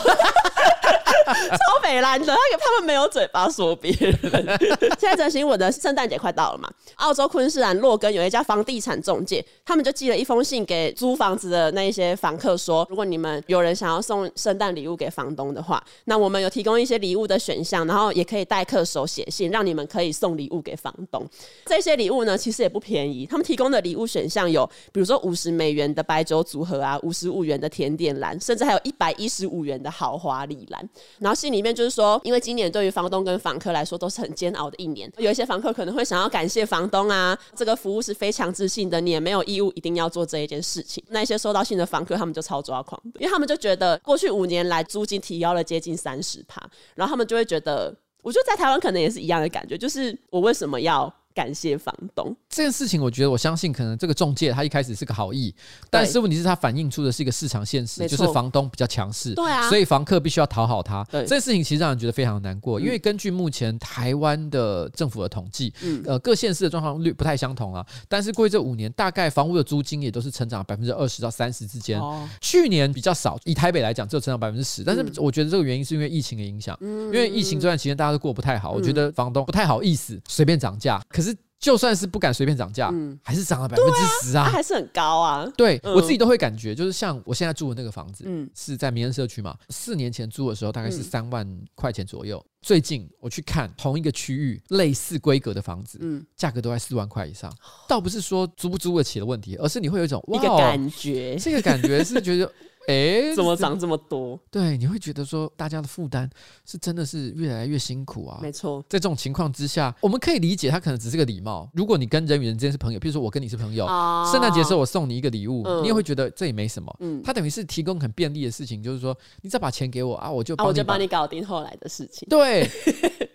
[1.51, 4.19] 超北蓝的，他他们没有嘴巴说别人。
[4.99, 6.69] 现在这新闻的圣诞节快到了嘛？
[6.95, 21.25] 澳洲昆士兰洛根有一家房地产中介，他们就寄了一封信给租房子的那一些房客说，如果你们有人想要送圣诞礼物给房东的话，那我们有提供一些礼物的选项，然后也可以代客手写信，让你们可以送礼物给房东。
[21.65, 23.25] 这些礼物呢，其实也不便宜。
[23.25, 30.89] 他们提供的礼物选项有，比如说五十美元的白酒组合啊，五十五元的甜点篮，甚至还有一百一十五元的豪华礼篮。
[31.19, 41.03] 然后信里面就是说，因为今年对于房东跟房客来说都是很煎熬的一年，有一些房客可能会想要感谢房东啊，这个服务是非强制性的，你也没有义务一定要做这一件事情。
[41.09, 46.61] 那些收到信的房客，他们就超抓狂，因为他们就觉得过去五年来租金提高了接近三十趴，
[46.95, 51.13] 然后他们就会觉得，我觉得在台湾可能也是一样的感觉，就是我为什么要？
[51.33, 55.53] 感谢房东这件事情，我觉得我相信，可能这个中介他一开始是个好意，
[55.89, 61.03] 但是问题是，他反映出的是一个市场现实，就是房东比较强势，对啊，所以房客必须要讨好他。
[61.11, 67.85] 这件事情其实让人觉得非常难过，因为根据目前台湾的政府的统计，嗯呃，各县市的状况率不太相同啊。
[68.07, 71.99] 但是过去这五年，大概房屋的租金也都是成长百分之二十到三十之间。
[72.39, 74.83] 去年比较少，以台北来讲，只有成长百分之十。
[74.83, 81.22] 但是我觉得这个原因是因为疫情的影响，因为疫情这段期间大家都过不太好，我觉得房东不太好意思随便涨价，可是。
[81.63, 85.49] 就算是不敢随便涨价，嗯，还是涨了百分之十啊，还是很高啊。
[85.55, 89.55] 对，我自己都会感觉，就是像我现在住的那个房子，嗯，是在民生社区嘛。
[89.69, 97.49] 四年前租的时候大概是三万块钱左右，最近我去看同一个区域类似规格的房子，嗯，价格都在四万块以上。
[97.87, 102.51] 倒不是说租不租得起的问题，而是你会有一种一个感觉，这个感觉是觉得。
[102.87, 104.39] 哎，欸、怎么涨这么多？
[104.51, 106.29] 对，你会觉得说大家的负担
[106.65, 108.39] 是真的是越来越辛苦啊。
[108.41, 111.69] 没错，在这种情况之下，我们可以理解他可能只是个礼貌。
[111.73, 116.93] 如果你跟人与人之间是朋友，比如说我跟你是朋友，哦、圣诞节的时候我送你一个礼物，嗯、你也会觉得这也没什么。
[116.99, 122.27] 嗯，他等于是提供很便利的事情，就是说你只要把钱给我啊，我就帮你、啊、我就帮你搞定后来的事情。
[122.29, 122.69] 对。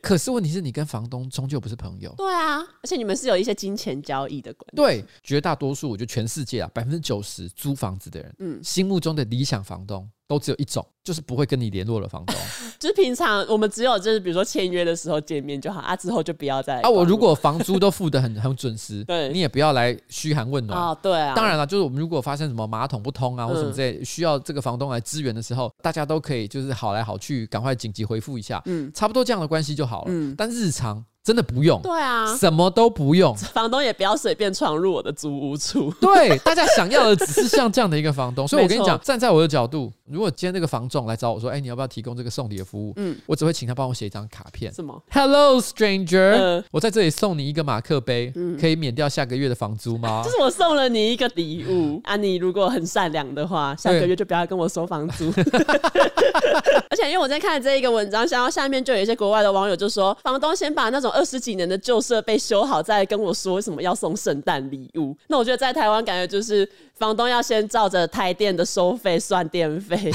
[0.00, 2.14] 可是问题是你跟房东终究不是朋友。
[2.16, 4.76] 对啊，而且你们是有一些金钱交易的关系。
[4.76, 10.08] 对，绝大多数我觉得全世界啊，百分之九十租房子的人，嗯，心目中的理想房东。
[10.28, 12.36] 都只有一种，就是不会跟你联络的房东。
[12.78, 16.90] 就是平常我们只有就是比如说签约的时候见面就好啊，之后就不要再啊。
[16.90, 20.94] 我如果房租都付得很 很准时，对，你也不要来嘘寒问暖啊。
[20.96, 30.08] 对啊，当然了，就是我们如果发生什么马桶不通啊，或什么之类需要这个房东来支援的时候，大家都可以就是好来好去，赶快紧急回复一下，嗯，差不多这样的关系就好了。
[30.10, 31.02] 嗯，但日常。
[31.28, 35.92] 真的不用，对啊，什么都不用，房东也不要随便闯入我的租屋处。
[36.00, 38.48] 对，大家想要的只是像这样的一个房东。
[38.48, 42.92] 所以我跟你讲， 站在我的角度，如果今天这个房仲来找我说，哎，你要不要提供这个送礼的服务？
[42.96, 44.72] 嗯，我只会请他帮我写一张卡片。
[44.72, 50.22] 什么？Hello stranger，我在这里送你一个马克杯，可以免掉下个月的房租吗？
[50.26, 55.32] 就是我送了你一个礼物啊，你如果很善良的话，下个月就不要跟我收房租。
[56.90, 65.16] 而且因为我在看这一个文章，然后下面就有一些国外的网友就说，房东先把那种二十几年的旧设备修好，再跟我说为什么要送圣诞礼物。
[65.28, 66.68] 那我觉得在台湾感觉就是。
[66.98, 70.10] 房东要先照着台电的收费算电费，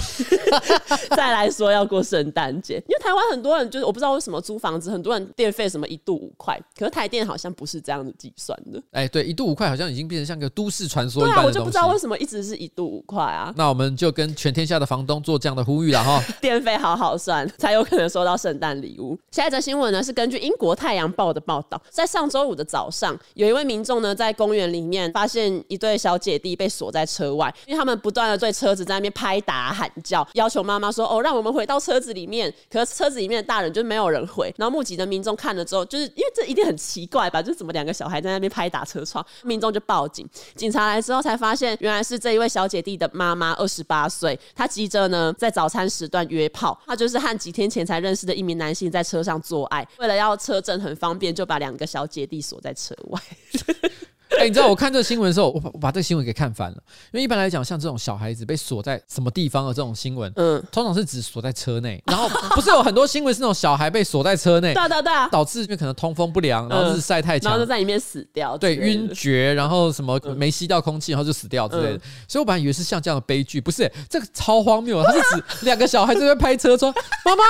[1.15, 2.75] 再来说要过圣诞节。
[2.75, 8.83] 因为台湾很多人就是我不知道为什么租房子，很多人电费什么一度五块，可是台电好像不是这样子计算的。
[8.91, 11.23] 哎，对，一度五块好像已经变成像个都市传说。
[11.23, 13.53] 对啊，我就不知道为什么一直是一度五块啊。
[13.55, 19.17] 那我们就跟全天下的房东做这样的呼吁了哈， 电费好好算，才有可能收到圣诞礼物。
[19.31, 26.69] 下一则新闻呢是根据英国太阳报的报道，在上周五的早上，有一位民众呢在公园里面发现一对小姐弟被。
[26.73, 34.53] 锁在车外，因为他们不断的对车子在那边拍打喊叫，要求妈妈说：“哦，让我们回到车子里面。”可是车子里面的大人就没有人回。
[34.57, 37.41] 然后目击的民众看了之后，就是因为这一定很奇怪吧？
[37.41, 39.23] 就怎么两个小孩在那边拍打车窗？
[39.43, 40.27] 民众就报警。
[40.55, 46.79] 警察来之后才发现，原来是这一位小姐弟的妈妈，二十八岁，她急着呢在早餐时段约炮。
[46.85, 53.21] 她就是和几天前才认识的一名男性在车上做爱，为了要车震很方便，就把两个小姐弟锁在车外。
[54.39, 56.77] 哎，你知道我看这个新闻的时候，我把我把这个新闻给看反了。
[57.11, 62.01] 因为一般来讲，像这种小孩子被锁在什么地方的这种新闻，嗯，通常是指锁在车内。
[62.07, 71.99] 然后不是有很多新闻是那种小孩被锁在车内， 对对对，导致因为可能通风不良，然后日晒太强，然后就在里面死掉，对，晕厥，然后什么没吸到空气，然后就死掉之类的。
[72.27, 76.93] 所以我本来以为是像这样的悲剧，不是，这个超荒谬，它是指两个小孩在那拍车窗，
[77.25, 77.43] 妈妈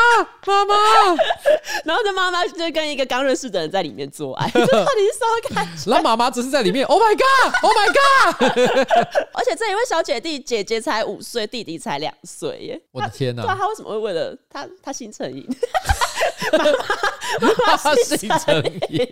[0.45, 0.75] 妈妈，
[1.85, 5.89] 然后这妈妈就跟一个刚认识的人在里面做爱，这到底是什么感觉？
[5.89, 6.85] 然后妈妈只是在里面。
[6.87, 7.53] Oh my god!
[7.61, 8.87] Oh my god!
[9.33, 12.81] 而且这一位小姐弟姐姐才五岁，弟弟才两岁耶。
[12.91, 13.43] 我的天哪！
[13.43, 15.47] 对啊，他为什么会为了他他姓陈颖？
[17.39, 19.07] 妈妈姓陈颖，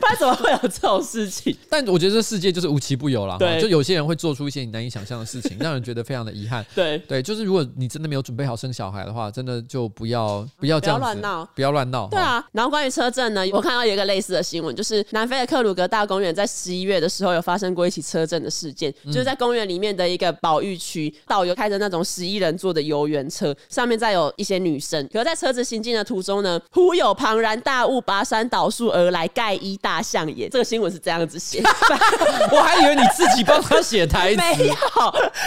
[0.00, 1.54] 不然怎么会有这种事情？
[1.68, 4.70] 但我觉得这世界就是无奇不有了，对，就有些人会做出一些你。
[4.70, 6.64] 难以想象的事情，让人觉得非常的遗憾。
[6.74, 7.90] 对对，就是如果你。
[7.90, 12.06] 真的没有准备好生小孩的话，真的就不要不要这样子，不要乱闹，不要乱闹。
[12.08, 30.48] 对啊，然后关于车震呢，我看到有一个类似的新闻，就是南非的克鲁格大公园在十一月的时候有发生过一起车震的事件，就是在公园里面的一个保育区，导游开着那种十一人座的游园车，上面再有一些女生，可是在车子行进的途中呢，忽有庞然大物拔山倒树而来，盖伊大象也。
[30.48, 31.62] 这个新闻是这样子写，
[32.50, 34.74] 我还以为你自己帮他写台词， 没有。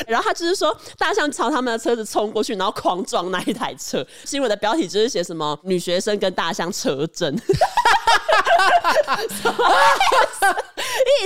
[0.08, 4.08] 然后他就是说，大象朝他们的车子冲过去，然后狂撞那一台车。
[4.24, 7.42] 新闻的标题就是写什么女学生跟大象车震， 意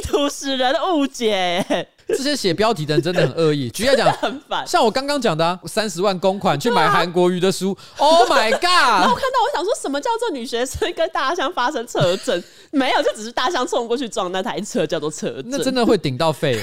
[0.01, 1.87] 图使人误解。
[2.07, 8.63] 这些写标题的人真的很恶意，举例来讲，像我刚刚讲的、啊，三十万公款去买韩国瑜的书、啊、，Oh my god！
[8.63, 12.41] 然后看到我想说，什么叫做女学生跟大象发生车震？
[12.71, 15.45] 没有，就只是大象冲过去撞那台车，叫做车震。
[15.47, 16.59] 那真的会顶到肺。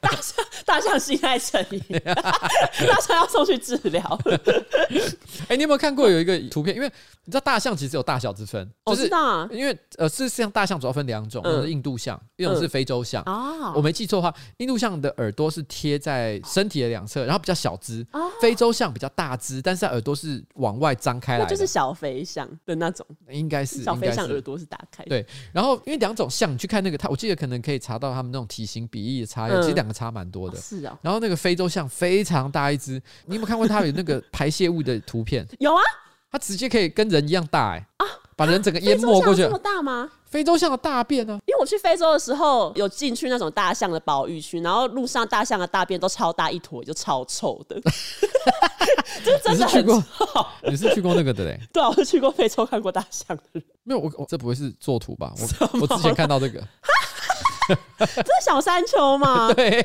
[0.00, 4.20] 大象，大象心爱成瘾，大象要送去治疗。
[5.48, 6.74] 哎，你有没有看过有一个图片？
[6.74, 6.88] 因为
[7.24, 9.48] 你知道大象其实有大小之分，我知道啊。
[9.50, 13.22] 因为呃，事实上大象主要分两种，一种是印度象，一种是非洲象。
[13.26, 18.04] 哦，我没记错的话，印度象的耳朵是贴在身体的两侧，然后比较小只；
[18.40, 23.04] 非洲象比较大只，但是耳朵是往外张开来，就是小肥象的那种。
[23.30, 25.04] 应该是小肥象耳朵是打开。
[25.06, 29.87] 对，然后因为两种象，你去看那个，它我记得可能可以查到它们那种体型比例的差异，其实两。
[29.92, 30.98] 差蛮多的，是啊。
[31.02, 35.46] 然后那个非洲象非常大一只，你有没有看过它有那个 排泄物的图片？
[35.58, 35.82] 有啊，
[36.30, 39.42] 它直接可以跟人一样大哎啊，把人整个淹没过去。
[39.42, 40.10] 这么大吗？
[40.24, 41.38] 非洲象的大便呢？
[41.46, 47.80] 因为我去非洲的时候有进去那种大象的保育区，然后路上大象的大便都超大一坨，就超臭的。
[49.24, 49.92] 就真的很臭。
[49.92, 50.46] 你是去过？
[50.70, 51.58] 你是去过那个的嘞？
[51.72, 53.62] 对啊，我是去过非洲看过大象的。
[53.84, 55.32] 没有，我我这不会是作图吧？
[55.38, 56.62] 我我之前看到这个。
[57.98, 59.52] 这是小山丘吗？
[59.54, 59.84] 对，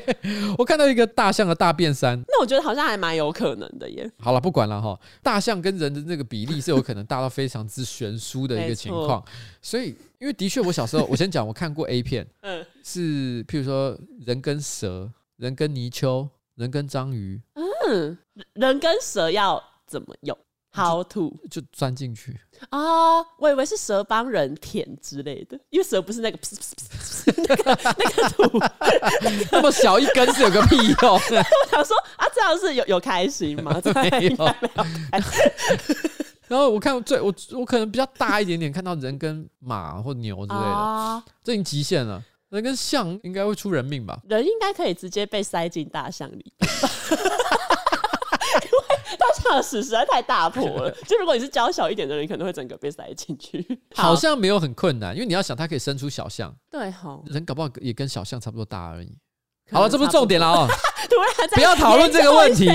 [0.58, 4.10] 我看到一个大象的大便山，那我觉得好像还蛮有可能的耶。
[4.18, 9.24] 好了，不管了哈，大象跟人的那个比例是有可能大到非常之悬殊的一个情况，
[9.60, 18.16] 所以因为的确我小时候，我先讲我看过 A 片， 嗯，是譬如说人跟蛇，人跟泥鳅，人跟章鱼，嗯，
[18.54, 20.36] 人跟蛇要怎么用
[20.74, 22.36] ？How to 就钻进去
[22.68, 26.38] 啊！Oh, 我以为是蛇帮人舔之类的，因为蛇不是那个
[27.26, 28.58] 那个那个土，
[29.52, 31.14] 那么小一根是有个屁用？
[31.14, 31.18] 我
[31.70, 33.80] 想说啊，这样是有有开心吗？
[33.94, 35.24] 没有，没有。
[36.48, 41.22] 然后我看最我我可能比较大一点点，看到人跟马或牛之类的，oh.
[41.44, 42.22] 这已经极限了。
[42.50, 44.20] 人跟象应该会出人命吧？
[44.28, 46.52] 人应该可以直接被塞进大象里。
[49.16, 53.80] 大象的屎实在太大坨了，就如果你是娇小一点的人，可能会整个被塞进去。
[53.94, 56.54] 好像没有很困难，因为你要想，它可以生出小象。
[56.70, 59.16] 对，好，人搞不好也跟小象差不多大而已。
[59.70, 60.68] 好了，这不是重点了哦。
[61.08, 62.68] 突然不要讨论这个问题。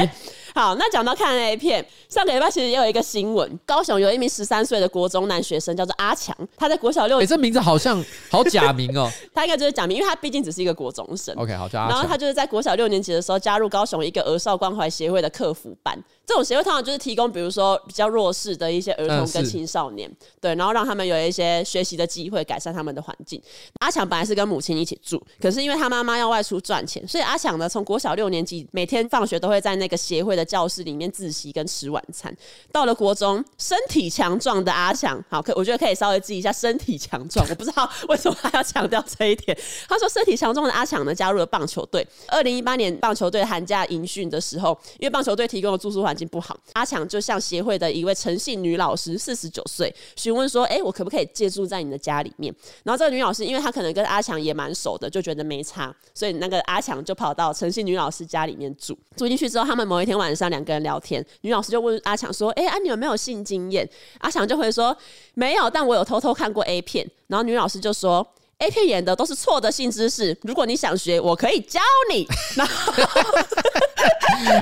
[0.53, 9.09] 好，那讲到看 A 片，上个礼拜其实也有一个新闻，高雄有一名十三岁的国中男学生叫做阿强，他在国小六，哎、欸，这名字好像好假名哦。
[9.33, 11.35] 他应该就是假名，因为他毕竟只是一个国中生。
[11.35, 11.89] OK，好，叫阿。
[11.89, 23.41] 然后他就是在国小六年级的时候加入高雄一个儿少关怀协会的客服班，这种协会通常就是提供比如说比较弱势的一些儿童跟青少年，嗯、对，然后让他们有一些学习的机会，改善他们的环境。
[23.79, 31.09] 阿强本来是跟母亲一起住，可是因为他妈妈要外出赚钱，所以阿强呢从国小六年级每天放学都会在那个协会的教室里面。
[31.19, 32.33] 自习跟吃晚餐，
[32.71, 37.45] 到了国中，身体强壮的阿强，好，可我觉得可以稍微记一下身体强壮。
[37.49, 39.57] 我不知道 为什么他要强调这一点。
[39.87, 42.07] 他说，身体强壮的阿强呢，加入了棒球队。
[42.27, 52.53] 二零一八年棒球队寒假营训的时候，因为棒球队提供的住宿环境不好，阿强就向协会的一位诚信女老师，四十九岁，询问说：“哎、我可不可以借住在你的家里面？”
[52.85, 58.97] 然后这个女老师，因为她可能跟阿强也蛮熟的，就觉得没差，所以那个阿强就跑到诚信女老师家里面住。
[59.17, 61.25] 住进去之后，他们某一天晚晚上两个人聊天。
[61.41, 63.87] 女老师就问阿强说：“哎、欸，啊，你有没有性经验？”
[64.21, 64.95] 阿强就会说
[65.33, 68.25] ：“没有，但我有偷偷看过 A 片。”然后女老师就说
[68.59, 71.79] ：“A 片演的都是错的性知识，如果你想学，我可以教
[72.13, 72.27] 你。”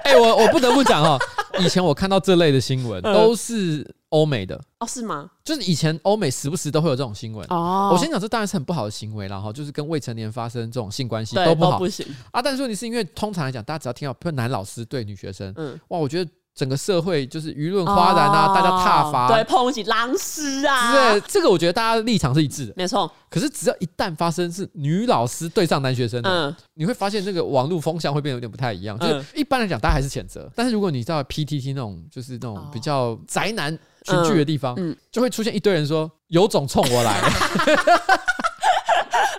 [0.04, 1.20] 哎、欸，我我不得不讲哦，
[1.60, 5.30] 以前我看到这类的新闻都是欧美的哦，是吗？
[5.44, 7.92] 就是以前欧美时不时都会有这种新闻哦。
[7.94, 12.42] 我先讲，这当然是很不好的行为啦，哈，就是跟未成年发生这种性关系都不好，不行啊。
[12.42, 23.10] 但是问题是因为通常来讲，大家只要听到，比如男老师对女学生，嗯，哇，我觉得整个社会就是舆论哗然啊，哦、大家挞伐，对，抨击狼师啊，对，这个我觉得大家的立场是一致的，没错。
[23.30, 28.98] 可是只要一旦发生是女老师对上男学生的，嗯，你会发现这个网络风向会变得有点不太一样。
[28.98, 37.22] 就是一般来讲，大家还是谴责，但是如果你到 PTT 那种就是那种比较宅男群聚的地方，嗯，就会出现一堆人说有种冲我来。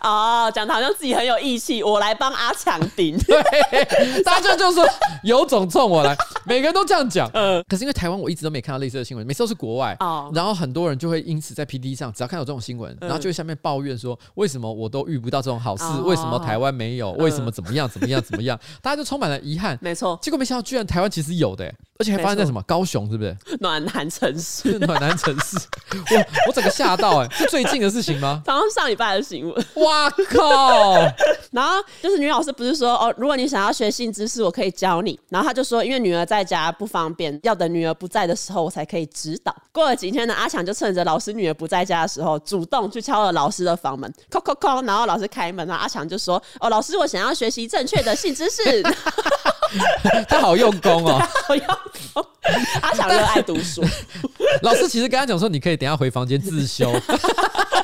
[0.09, 3.19] 哦，讲的好像自己很有义气，我来帮阿强顶。
[3.19, 4.89] 对，大家就就说
[5.23, 6.17] 有种冲我来，
[6.47, 7.31] 每个人都这样讲。
[7.35, 9.95] 嗯，可是因为台湾我一直都没看到类似的新闻，每次都是国外。
[10.01, 15.85] 哦，然后很多人就会因此在 PTT 上，只要看到这种新闻，然后就会下面抱怨说，为什么我都遇不到这种好事？
[16.03, 17.13] 为什么台湾没有？
[17.13, 18.59] 为什么怎么样怎么样怎么样？
[18.81, 19.79] 大家就充满了遗憾。
[19.83, 21.71] 没错，结果没想到居然台湾其实有的，
[22.01, 23.37] 而且还发生在什么高雄，是不是？
[23.59, 25.59] 暖男城市， 暖男城市。
[25.93, 28.41] 我我整个吓到，哎，是最近的事情吗？
[28.47, 29.67] 刚刚上礼拜的新闻。
[29.75, 30.95] 哇靠！
[31.51, 35.19] 然后就是女老师不是说哦，如果你想要学性知识，我可以教你。
[35.29, 39.53] 然后她就说，因为女儿在家不方便，要等女儿不在的时候，我才可以指导。
[39.73, 44.87] 过了几天呢，阿强就趁着老师女儿不在家的时候，主动去敲了老师的房门，叩叩叩。
[44.87, 48.63] 然后老师开门，然后阿强就说：“哦，老师，我想要学习正确的性知识。”
[50.29, 51.67] 他好用功哦，好用
[52.15, 52.27] 功。
[52.81, 53.85] 阿强热爱读书，
[54.63, 56.93] 老师其实跟他讲说，你可以等下回房间自修。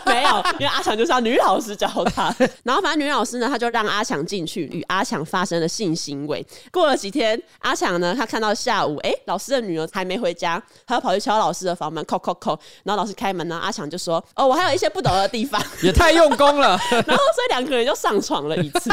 [0.07, 2.35] 没有，因为阿强就是要女老师教他。
[2.63, 6.45] 然后反正女老师呢，他就让阿强进去，与阿强发生了性行为。
[6.71, 12.57] 过了几天，阿强呢，他看到下午，哎，老师的女儿还没回家，他就跑去敲老师的房门，叩叩叩。
[12.85, 16.79] 然后老师开门呢，阿强就说：“哦，我还有一些不懂的地方。”也太用功了。
[16.91, 18.91] 然后所以两个人就上床了一次。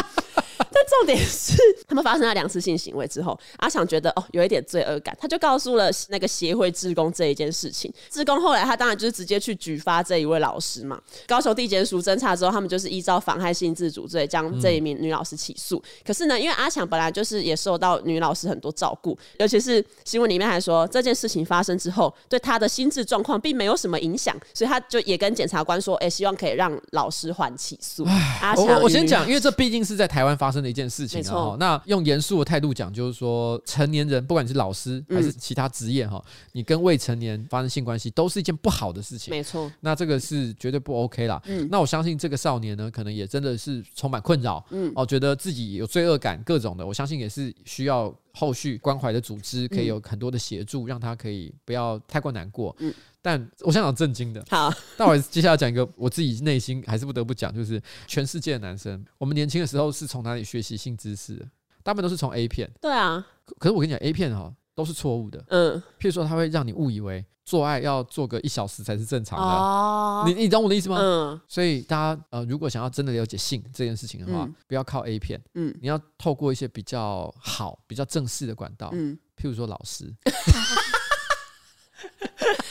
[0.74, 1.58] 但重点是，
[1.88, 7.94] 他们发生了两次性行为之后，阿强觉得哦，有一点罪恶感，他就告诉了那个协会志工这一件事情。
[8.10, 11.00] 志工后来他当然就是直接去举发这一位老师嘛。
[11.28, 15.78] 高雄地检署侦查之后，他们就是依照妨害性自主罪将这一名女老师起诉。
[15.78, 28.06] 嗯、可是呢，因为阿强本来就是也受到女老师很多照顾，尤其是新闻里面还说这件事情发生之后，对他的心智状况并没有什么影响，所以他就也跟检察官说，哎、欸，希望可以让老师缓起诉。
[28.42, 31.24] 阿强，我我先讲，因为这毕竟是在台湾发生的一件事情啊。
[31.24, 39.32] 错那用严肃的态度讲，就是说成年人，不管你是老师还是其他职业哈，嗯、你跟未成年发生性关系，都是一件不好的事情。
[39.32, 41.42] 没错错，那这个是绝对不 OK 啦。
[41.46, 44.64] 嗯，那我相信这个少年呢，可能也真的是充满困扰。
[44.70, 52.76] 嗯，哦，觉得自己有罪恶感，各种的，我相信也是需要后续关怀的组织可以有很多的协助，嗯、让他可以不要太过难过。
[52.80, 52.94] 嗯。
[53.24, 54.74] 但我想讲震惊的，好。
[54.98, 61.46] 那我接下来讲一个我自己内心还是不得不讲，就是全世界的男生，我们年轻的时候是从哪里学习性知识的？
[61.84, 62.68] 大部分都是从 A 片。
[62.82, 63.24] 对啊。
[63.60, 64.52] 可是我跟你讲，A 片哈
[64.82, 65.44] 都是错误的。
[65.50, 65.82] 嗯。
[66.00, 69.46] 譬如说，他会让你误以为做爱要做个一小时才是正常的。
[69.46, 70.24] 哦。
[70.26, 70.98] 你你懂我的意思吗？
[71.00, 71.40] 嗯。
[71.48, 75.40] 所以大家呃，如果想要真的了解性这件事情的话，嗯、不要靠 A 片。
[75.54, 75.74] 嗯。
[75.82, 78.90] 你要透过一些比较好、比较正式的管道。
[78.94, 79.18] 嗯。
[79.38, 80.12] 譬如说老师。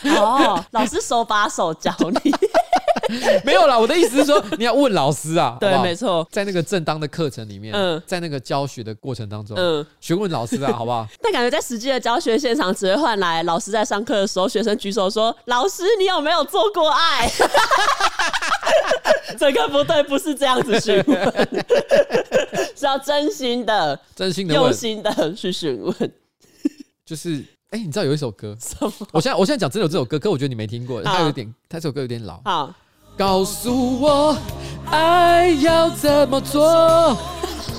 [0.03, 2.33] 哦，老师手把手教你，
[3.45, 3.79] 没有啦。
[3.79, 11.07] 我的意思是说，你要问老师啊， 对，好好没错，在那个正当的课程里面，嗯，在那个教学的过程当中，嗯，询问老师啊， 好不好？
[11.23, 17.31] 但感觉在实际的教学现场，只会换来老师在上课的时候，学生举手说：“老师，你有没有做过爱？”
[19.39, 21.49] 这个不对，不是这样子询问，
[22.77, 26.11] 是要真心的、真心的、用心的去询问，
[27.05, 27.45] 就是。
[27.71, 28.57] 哎、欸，你知道有一首歌？
[28.61, 28.93] 什么？
[29.13, 32.41] 我现在我现在讲真的有这首歌，可我觉得你没听过，它有点，它这首歌有点老。
[32.45, 32.75] 好，
[33.21, 34.35] 告诉我
[34.91, 37.15] 爱要怎么做，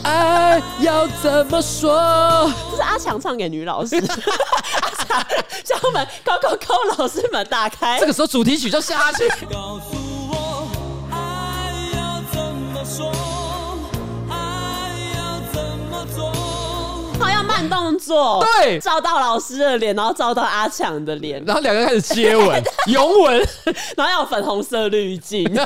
[0.03, 2.47] 爱要怎么说？
[2.69, 3.95] 这是阿强唱给女老师。
[3.95, 4.03] 阿
[5.03, 5.25] 强，
[5.65, 7.99] 叫我们高高高老师们打开。
[7.99, 9.27] 这个时候主题曲就下去。
[9.51, 9.97] 告诉
[10.29, 10.67] 我
[11.09, 13.30] 爱要怎么说。
[17.51, 23.37] 慢动作，对，照到老师的脸，然后照到阿强的脸，然后两个人开始接吻、 拥吻，
[23.97, 25.45] 然后要粉红色滤镜，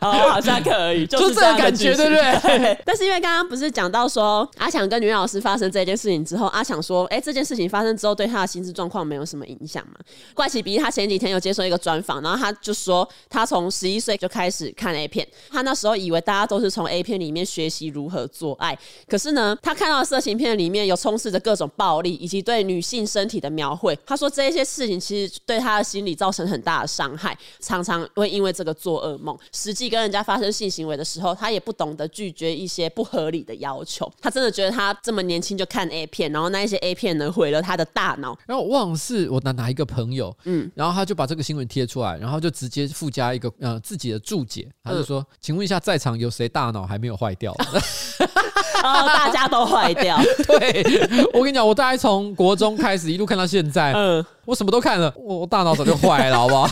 [0.00, 2.58] 哦，好像可以，就是这个感觉，对不对？
[2.58, 2.78] 对。
[2.84, 9.94] 但是因为刚刚不是讲到说阿强跟女老师发生这件事情之后，阿强说，哎，这件事情发生之后对他的心智状况没有什么影响嘛？
[10.32, 18.78] 怪奇比他前几天有接受一个专访，然后他就说他从十一岁就开始看 A 片，他那时候以为大家都是从 A 片里面学习如何做爱，
[19.08, 19.23] 可是。
[19.24, 23.98] 是呢，他看到色情片里面有充斥着各种暴力以及对女性身体的描绘。
[24.04, 29.34] 他说这些事情其实对他的心理造成很大的伤害，常常会因为这个做噩梦。
[29.52, 34.10] 实际跟人家发生性行为的时候，他也不懂得拒绝一些不合理的要求。
[34.20, 38.38] 他真的觉得他这么年轻就看 A 片，然后那一些 A 片呢毁了他的大脑。
[38.46, 47.54] 然后我忘了是我哪哪一个朋友，嗯，然后他就把这个新闻贴出来，然后就直接附加一个呃自己的注解，他就说：“嗯、请问一下，在场有谁大脑还没有坏掉？”
[48.82, 50.18] 然后大家都坏掉。
[50.46, 50.82] 对，
[51.32, 56.68] 我跟你讲，我大概从国中开始一路看到现在，嗯，我什么都看了，我我大脑早就坏了，好不好？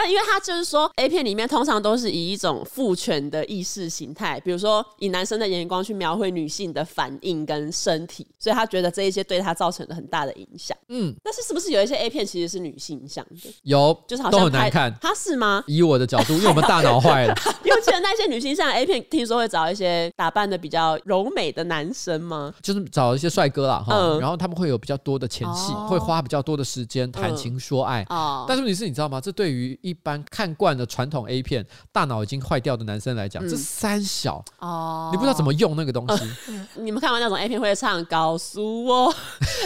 [0.00, 10.78] 但因为他就是说，A 片里面通常都是以一种父权的意识形态，比如说以男生的眼光去描绘女性的反应跟身体，所以他觉得这一些对他造成了很大的影响。
[10.88, 13.52] 嗯，但是是不是有一些 A 片其实是女性向的？
[13.64, 14.94] 有，就是好像都很难看。
[15.00, 15.64] 他是吗？
[15.66, 17.34] 以我的角度，因为我们大脑坏了。
[17.66, 22.54] 因为其实那些女性向 A 片，听说会找一些打扮的比较柔美的男生吗？
[22.62, 28.06] 就是找一些帅哥啦，哈、嗯，然后他们会有比较多的前戏，哦、会花比较多的时间谈情说爱。
[28.10, 29.20] 嗯、哦，但是问题是，你知道吗？
[29.20, 36.24] 这对于一般看惯了传统 A 片，大脑已经坏掉的男生来讲，嗯、这三小哦，你不知道怎么用那个东西。
[36.48, 39.14] 呃、 你们看完那种 A 片会唱《告诉我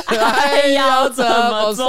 [0.06, 1.86] 爱要怎么做》。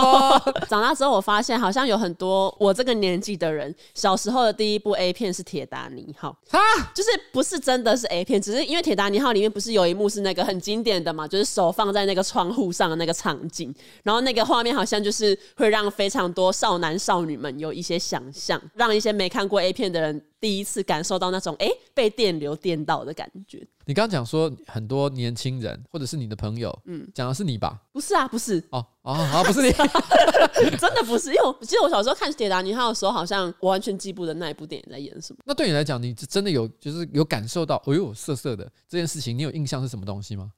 [0.67, 13.73] 长大之后，我发现好像有很多我这个年纪的人，小时候的第一部 A 片是《铁达尼号》啊，就是不是真的是 A 片，只是因为《铁达尼号》里面不是有一幕是那个很经典的嘛，就是手放在那个窗户上的那个场景，
[14.03, 23.65] 然后那个画面好像就是会让非常多少男少女们有一些想象，让一些没看过 A 片的人第一次感受到那种哎、欸、被电流电到的感觉。
[23.85, 27.81] 你刚刚讲说很多年轻人或者是你的朋友，嗯，讲的是你吧？
[27.91, 29.71] 不是啊，不是哦哦啊，不是你，
[30.77, 31.29] 真的不是。
[31.29, 35.39] 因为我记得我小时候看《铁达尼号》的时候，好像我完全记不得那一部电影在演什么。
[35.45, 40.51] 那对你来讲，你真的有就是有感受到，哎呦，色色的这件事情，你有印象是什么东西吗？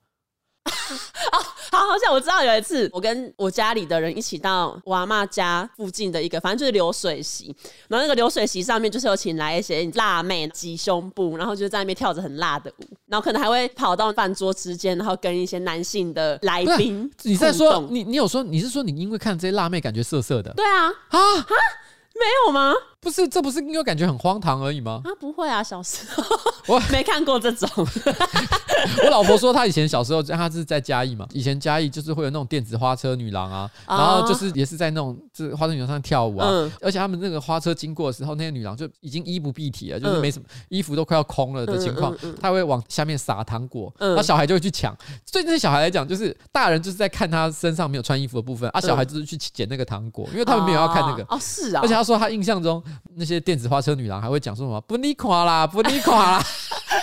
[1.86, 7.56] 好，像我知道有一次，我跟我家里的人一起到我阿嬷家附近的一个，反正就是流水席。
[7.88, 17.10] 然后那个流水席上面就是有请来一些辣妹挤胸部，然后就在那边跳着很辣的舞，然后可能还会跑到饭桌之间，然后跟一些男性的来宾。
[17.24, 20.52] 你在说你，你有说你是说你因为看这些辣妹感觉色色的？
[20.54, 21.56] 对啊，啊哈，
[22.16, 22.74] 没有吗？
[23.06, 25.00] 不是，这不是因为感觉很荒唐而已吗？
[25.04, 26.24] 啊，不会啊，小时候
[26.66, 27.70] 我 没看过这种。
[29.04, 44.98] 我老婆说，她以前小时候，她是在嘉义嘛，以前嘉义就是会有那种电子花车女郎啊，然后就是也是在那种就是花车女郎上跳舞啊，嗯、而且他们那个花车经过的时候，那些女郎就已经衣不蔽体了，就是没什么衣服都快要空了的情况，她会往下面撒糖果，那小孩就会去抢。
[45.32, 51.24] 对那些小孩来讲，就是大人就是在看他身上没有穿衣服的部分，啊，小孩就是去捡那个糖果，因为他们没有要看那个。
[51.30, 51.82] 哦，是啊。
[51.84, 52.82] 而且他说他印象中。
[53.16, 54.82] 那些电子花车女郎还会讲说什么？
[54.82, 56.44] 不你垮啦，不你垮啦。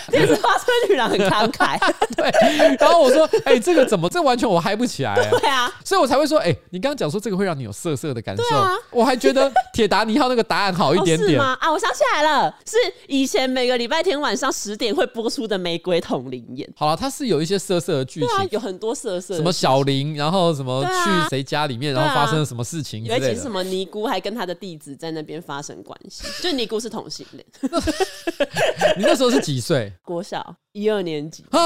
[0.11, 1.79] 电子花车女郎很慷慨，
[2.15, 2.75] 对。
[2.79, 4.09] 然后我说，哎、欸，这个怎么？
[4.09, 5.15] 这完全我嗨不起来。
[5.29, 11.29] 对啊，所以我才会说，哎、欸，你刚刚讲说这个会让你有色色的感受，啊、我还觉得铁达尼号那个答案好一点点。
[11.29, 11.57] 哦、是吗？
[11.59, 12.77] 啊，我想起来了，是
[13.07, 16.67] 以前每个礼拜天晚上十点会播出的《玫瑰同林演》。
[16.75, 27.45] 好了，它是有一些色色的剧情，啊，有很多色色的，什么小林，然后什么去谁家里面，然后发生了什么事情，尤其是什么尼姑还跟他的弟子在那边发生关系，就尼姑是同性恋。
[28.97, 29.92] 你那时候是几岁？
[30.01, 30.55] 国小。
[30.71, 31.59] 一二年级啊！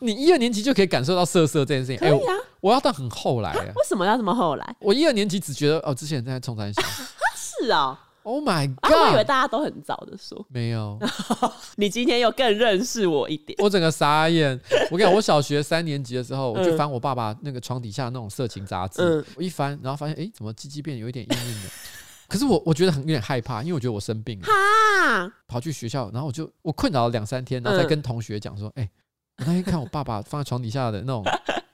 [0.00, 2.34] 你一二年级就可以感受到色色这件事情，可以啊！
[2.60, 3.64] 我要到很后来啊！
[3.76, 4.76] 为什么要这么后来？
[4.80, 6.82] 我一二年级只觉得哦，之前在冲山小，
[7.62, 8.92] 是啊！Oh my god！
[8.92, 10.98] 我以为大家都很早的说，没有。
[11.76, 14.60] 你今天又更认识我一点，我整个傻眼。
[14.90, 21.68] 我跟你讲，我小学三年级的时候，我就翻我爸爸那个床底下那种色情杂志，我一翻，然后发现哎，怎么鸡鸡变有一点硬硬的？
[22.28, 28.86] 可是我我觉得很有点害怕，因为我觉得我生病了，哈跑去学校，然后我就我困扰了两三天，然后再跟同学讲说，哎、
[29.38, 31.24] 我那天看我爸爸放在床底下的那种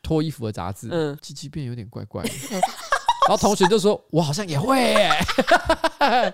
[0.01, 2.31] 脱衣服的杂志，嗯，鸡鸡变有点怪怪的，
[3.27, 5.11] 然后同学就说，我好像也会耶，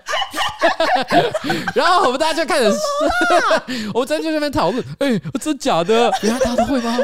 [1.73, 2.71] 然后我们大家就开始，
[3.91, 6.11] 我们在就那边讨论，哎、欸，真假的？
[6.21, 6.95] 原来大家都会吗？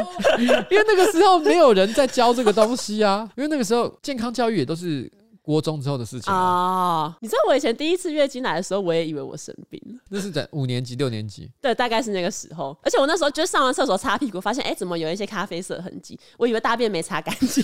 [0.70, 5.12] 因为那个时候没有人在教这个东西啊，因为那个时候健康教育也都是。
[5.48, 9.98] 国中之后的事情啊，oh, 你知道我以前第一次月经来的时候，我也以为我生病了。
[10.10, 12.78] 那是在五年级、六年级，对，大概是那个时候。
[12.84, 16.20] 而且我那时候就是上完厕所擦屁股，发现哎、欸，怎么有一些咖啡色痕迹？
[16.36, 17.64] 我以为大便没擦干净，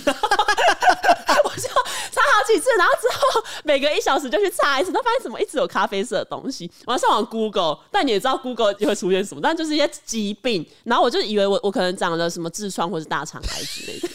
[1.44, 1.68] 我就
[2.10, 6.70] 擦好几次，然后之后每隔一小时就去擦一次，都发现怎么一直有咖啡色的东西。
[6.86, 10.66] 我要上网 Google，但你也知道 Google 就会出现什么，但就是一些疾病。
[10.84, 14.08] 然后我就以为我我可能长了什么痔疮或是大肠癌之类的。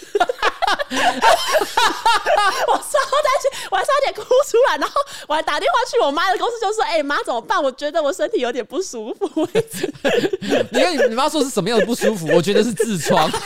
[2.67, 2.99] 我差
[3.41, 4.93] 点，我还差点哭出来，然后
[5.27, 7.61] 我还打电话去我妈的公司，就说：“哎、欸，妈怎么办？
[7.61, 9.27] 我觉得我身体有点不舒服。”
[10.71, 12.27] 你看，你妈说是什么样的不舒服？
[12.33, 13.29] 我觉得是痔疮。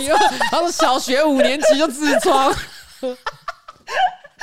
[0.00, 0.16] 你说，
[0.50, 2.54] 他说小学五年级就痔疮。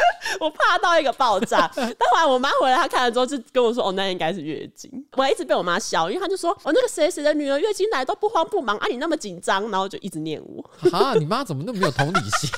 [0.39, 10.63] 我怕到一个爆炸，但后来我妈回来，她看了之后就跟我说：“哦，那应该是月经。”我还一直被我妈笑，因为她就说：“哦，那个谁谁的女儿月经来都不慌不忙啊，你那么紧张。”然后就一直念我。
[10.91, 12.49] 啊，你妈怎么那么没有同理心？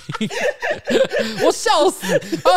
[1.45, 2.05] 我笑死
[2.43, 2.51] 啊！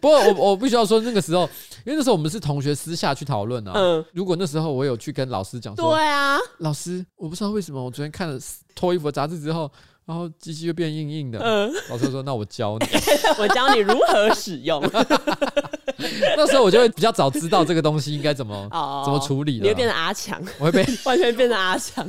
[0.00, 1.42] 不过我我必须要说，那个时候，
[1.84, 3.72] 因为那时候我们是同学私下去讨论啊。
[3.74, 4.04] 嗯。
[4.12, 8.38] 如果那时候我有去跟老师讲说，对啊，老师，我不知道为什么我昨天看了
[8.74, 9.70] 脱衣服的杂志之后。
[10.10, 11.38] 然后机器就变硬硬的。
[11.38, 12.86] 嗯，老师说：“那我教你，
[13.38, 14.82] 我教你如何使用。
[16.36, 19.62] ”那时候我就会比较早知道这个东西应该怎么、哦、怎么处理了。
[19.62, 22.04] 你会变成阿强，我会被 完全变成阿强。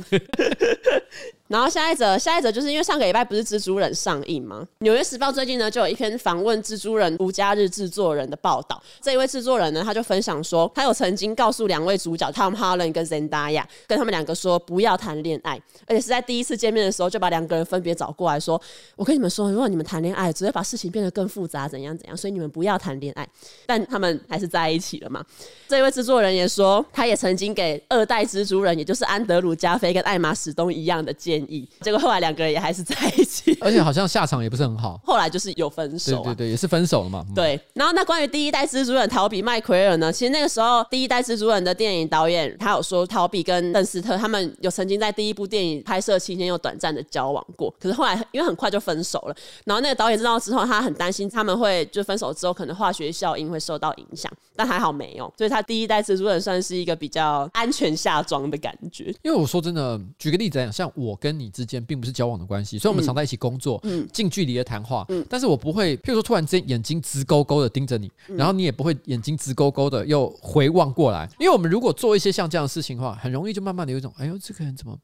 [1.52, 4.66] 然后下一则，下一则就是因为上个礼拜不是蜘蛛人上映吗？
[4.78, 8.82] 纽约时报最近呢就有一篇访问蜘蛛人无家日制作人的报道。
[9.02, 18.58] 这一位制作人呢，他就分享说，他有曾经告诉两位主角 Tom Holland 跟 Zendaya，跟他们两个说不要谈恋爱，而且是在第一次见面的时候就把两个人分别找过来说，
[18.96, 23.28] 我跟你们说，如果你们谈恋爱，只会把事情变得更复杂，怎样怎样，所以你们不要谈恋爱。
[23.66, 25.22] 但他们还是在一起了嘛？
[25.68, 31.68] 这一位制作人也说，他也曾经给二代蜘蛛人，也就是安德鲁加菲跟艾玛史东一样的建议议。
[31.80, 35.00] 结果后来两个人也还是在一起， 而且好像下场也不是很好。
[35.04, 37.24] 后来就是有分手，啊，对对对，也是分手了嘛。
[37.34, 40.12] 对，然后那关于第一代蜘蛛人陶比麦奎尔呢？
[40.12, 49.36] 其实那个时候第一代蜘蛛人的电影导演他有说，陶比跟邓斯特他们有曾经在第一部电影拍摄期间有短暂的交往过，可是后来因为很快就分手了。
[49.64, 59.14] 然后那个导演知道之后，他很担心他们会就分手之后可能化学效应会受到影响，但还好没有，所以他第一代蜘蛛人算是一个比较安全下装的感觉。
[59.22, 61.82] 因为我说真的，举个例子来讲，像我跟你之间。
[61.82, 74.96] 并不是交往的关系，所以我们常在一起工作，嗯，近距离的谈话，嗯，但是我不会，譬如说突然之间眼睛直勾勾的盯着你，然后你也不会眼睛直勾勾的又回望过来，因为我们如果做一些像这样的事情的话，很容易就慢慢的有一种，哎呦，这个人怎么？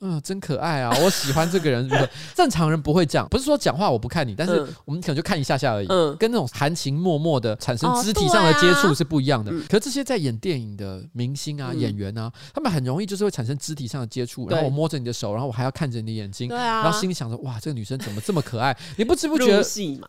[0.00, 0.94] 嗯，真可爱啊！
[1.02, 1.88] 我喜欢这个人。
[2.34, 5.86] 正常人不会这样，不是说讲话我不看你，但是我们可能就看一下下而已。
[5.88, 9.50] 嗯，跟那种含情脉脉的产生肢体上的接触是不一样的。
[9.68, 14.48] 可是这些在演电影的明星啊、演员啊，他们很容易就是会产生肢体上的接触。
[14.48, 18.76] 然后我摸着你的手，然后我还要看着你的眼睛，然后心里想着哇，这个女生怎么这么可爱？
[18.96, 19.62] 你不知不觉，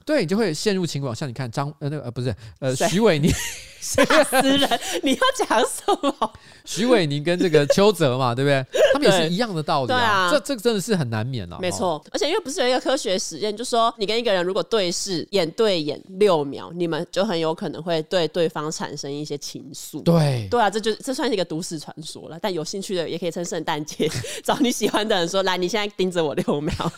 [0.06, 1.16] 对，你就会陷入情网。
[1.16, 3.32] 像你看张呃那个呃不是呃徐伟宁。
[3.86, 4.68] 吓死人！
[5.04, 6.34] 你要讲什么？
[6.64, 8.66] 徐伟宁跟这个邱泽嘛，对不对？
[8.92, 9.88] 他们也是一样的道理啊。
[9.88, 11.58] 对啊，这这个真的是很难免啊。
[11.62, 20.02] 没错，而且因为不是有一个科学实验，就说你跟一个人如果对视眼对眼六秒，你们就很有可能会对对方产生一些情愫。
[20.04, 22.38] 对对啊，这就这算是一个都市传说了。
[22.42, 24.10] 但有兴趣的也可以趁圣诞节
[24.44, 26.74] 找你喜欢的人说：“来，你现在盯着我六秒。”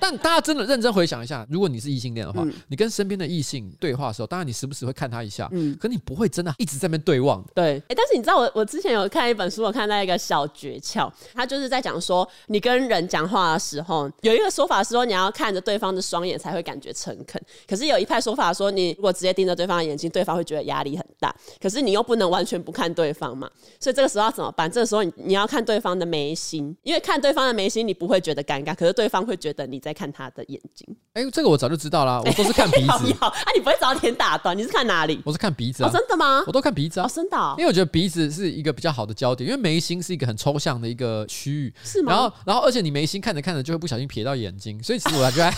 [0.00, 5.48] 但大家真的认真回想一下，如果你是异性恋的话，嗯、你跟身边的异性对话的时候，当然你时不时会看他一下。
[5.52, 7.42] 嗯，可你不会真的一直在那边对望。
[7.54, 24.70] 对，哎、欸，但是你知道我我之前有看一本书，我看到一个小诀窍，他就是在讲说，你跟人讲话的时候，有一个说法是说你要看着对方的双眼才会感觉诚恳，可是有一派说法说，你如果直接盯着对方的眼睛，对方会觉得压力很大，可是你又不能完全不看对方嘛，所以这个时候要怎么办？
[24.70, 30.86] 这个时候你你要看对方的眉心，因为看对方的眉心，你不会觉得尴尬，可是对方会觉得你在看他的眼睛。
[31.14, 33.28] 哎、欸，这个我早就知道啦， 我都是看鼻子好。
[33.28, 34.56] 啊，你不会早点打断？
[34.56, 35.20] 你是看哪里？
[35.24, 35.88] 我是看鼻子啊。
[35.88, 36.42] 哦，真的吗？
[36.46, 37.06] 我都看鼻子啊。
[37.06, 37.54] 哦，真的哦。
[37.58, 41.74] 因为我觉得鼻子是一个比较好的焦点，因为眉心是一个很抽象的一个区域。
[41.82, 42.12] 是吗？
[42.12, 45.48] 然后，然后，而且你眉心看着看着就会不小心瞥到眼睛，所以其实我觉得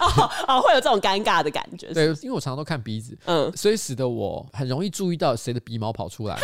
[0.00, 1.92] 哦哦，会有这种尴尬的感觉。
[1.92, 6.38] 对，因为我常常都看鼻子，嗯，所以使得我很容易注意到谁的鼻毛跑出来。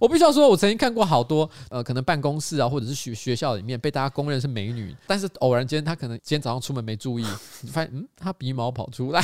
[0.00, 7.26] 我必须要说，我曾经看过好多，呃，可能办公室啊，或者是学学校里面被大家公认是美女，但是偶然间她可能今天早上出门没注意，
[7.60, 9.22] 你发现，嗯，她鼻毛跑出来。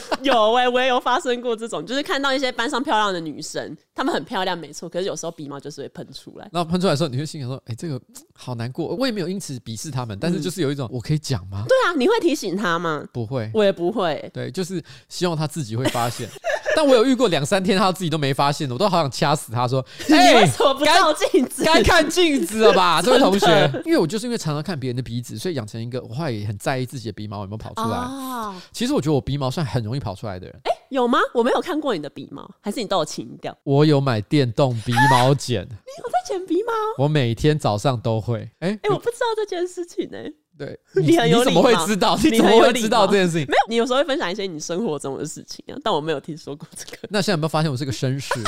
[0.22, 6.48] 有哎、欸，我也有发生过这种，就是看到一些班上漂亮的女生，她们很漂亮，没错，可是有时候鼻毛就是会喷出来。
[6.52, 8.00] 然后喷出来的时候，你会心想说：“哎、欸，这个
[8.34, 11.64] 好难过。”我也没有因此鄙视他们，但是就是有一种，我可以讲吗？
[11.68, 13.04] 对啊，你会提醒他吗？
[13.12, 14.30] 不会，我也不会。
[14.32, 16.28] 对，就是希望他自己会发现。
[16.74, 21.62] 但我有遇过两三天，他自己都没发现，我都好想掐死他，说：“哎，为什么不照镜子？
[21.64, 23.70] 该看镜子了吧，这位同学？
[23.84, 27.98] 因为我就是因为常常看别人的鼻子，所以养成一个我后来也很在意自己的鼻毛有没有跑出来。
[27.98, 30.60] 哦、其实我觉得我鼻毛算很容易跑出来的人。
[30.64, 31.18] 哎、欸，有吗？
[31.34, 33.56] 我没有看过你的鼻毛，还是你都有清掉？
[33.64, 35.62] 我有买电动鼻毛剪。
[35.68, 36.72] 你有在剪鼻毛？
[37.04, 38.38] 我每天早上都会。
[38.60, 40.32] 哎、欸、哎、欸，我不知道这件事情呢、欸。
[40.58, 42.16] 对， 你很有你怎么会知道？
[42.22, 43.46] 你怎么会知道这件事情？
[43.48, 46.98] 没有，你有时候会分享一些你生活中的事情啊，但我没有听说过这个。
[47.10, 48.34] 那现在有没有发现我是个绅士？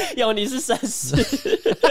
[0.16, 1.16] 有，你是绅士。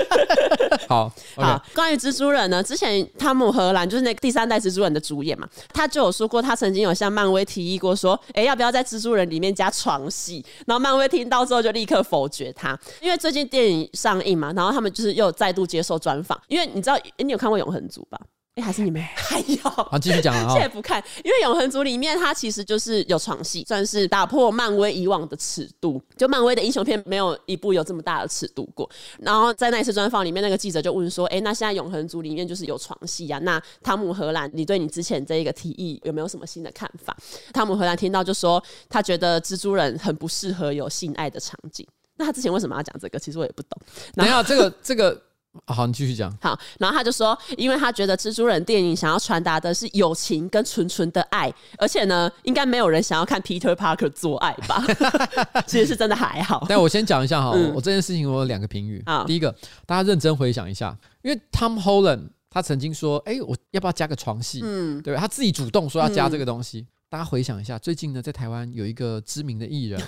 [0.88, 1.64] 好 好。
[1.74, 10.44] 关于蜘蛛人呢，之前汤姆·荷兰就是那个第三代蜘蛛人的主演嘛，他就有说过，他曾经有向漫威提议过说，哎，要不要在蜘蛛人里面加床戏？
[10.66, 18.20] 然后漫威听到之后就立刻否决他，因为最近电影上映嘛，然后他们就是又再度接受专访，因为你知道，你有看过《永恒族》吧？
[18.58, 19.70] 哎，还是你们 还要？
[19.70, 20.50] 好，继续讲啊。
[20.52, 26.02] 现在不看，因为《永恒族》里面它其实就是有床戏，算是打破漫威以往的尺度。
[26.18, 28.90] 就漫威的英雄片没有一部有这么大的尺度过。
[29.20, 33.38] 然后在那一次专访里面，那个记者就问说：“哎，那现在《永恒族》里面就是有床戏啊？
[33.44, 37.16] 那汤姆·荷兰，你对你之前这一个提议有没有什么新的看法？”
[37.54, 41.86] 汤姆·荷兰听到就说：“他觉得蜘蛛人很不适合有性爱的场景。”
[42.18, 43.20] 那他之前为什么要讲这个？
[43.20, 43.80] 其实我也不懂。
[44.16, 45.22] 等一下，这个这个。
[45.66, 46.32] 好，你继续讲。
[46.42, 54.84] 好，然后他就说，因为他觉得蜘蛛人电影想要传达的是友情跟纯纯的爱，而且呢，应该没有人想要看 Peter Parker 做爱吧？
[55.68, 56.66] 其实是真的还好。
[56.70, 59.02] 但我先讲一下哈，嗯、我这件事情我有两个评语。
[59.06, 59.54] 好第一个，
[59.86, 64.62] 大家认真回想一下，因为 Tom Holland 他曾经说，哎，我要不要加个床戏？
[64.64, 66.80] 嗯，对，他自己主动说要加这个东西。
[66.80, 70.02] 嗯、大家回想一下，最近呢，在台湾有一个知名的艺人，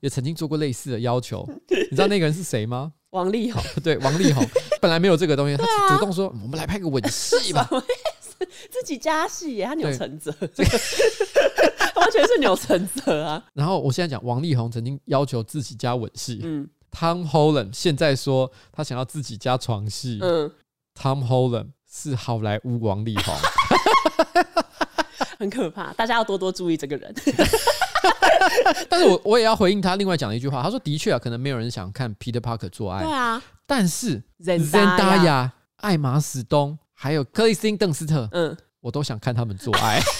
[0.00, 1.48] 也曾经做过类似的要求。
[1.90, 2.92] 你知道那个人是谁吗？
[3.10, 3.62] 王力宏。
[3.82, 4.44] 对，王力宏。
[4.84, 7.66] 本来没有这个东西，他主动说：“我们来拍个吻戏吧。
[8.70, 10.30] ”自己加戏耶，他钮承泽，
[11.96, 13.42] 完全是扭成泽啊。
[13.54, 20.52] 然后我现在讲，王力宏曾经要求自己加吻戏，嗯，Tom Holland 现在说他想要自己加床戏，嗯
[21.00, 23.34] ，Tom Holland 是好莱坞王力宏，
[25.38, 27.14] 很可怕，大家要多多注意这个人。
[28.90, 40.00] 但是我我也要回应他另外讲的一句话，他说：“的确啊，可能没有人想看 Peter Parker 做爱，对啊。”但是 Zendaya、艾玛史东还有克里斯汀邓斯特，嗯，我都想看他们做爱。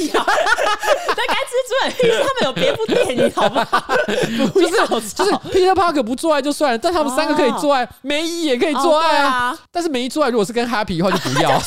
[1.16, 3.94] 那该蜘蛛人，他们有别部电影，好不好？
[4.06, 9.56] 就是就是 Peter Parker 不做爱就算了，但他们三个可以做爱，梅姨也可以做爱啊。
[9.70, 11.50] 但是梅姨做爱如果是跟 Happy 的话，就不要。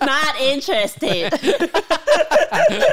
[0.00, 1.30] Not interested。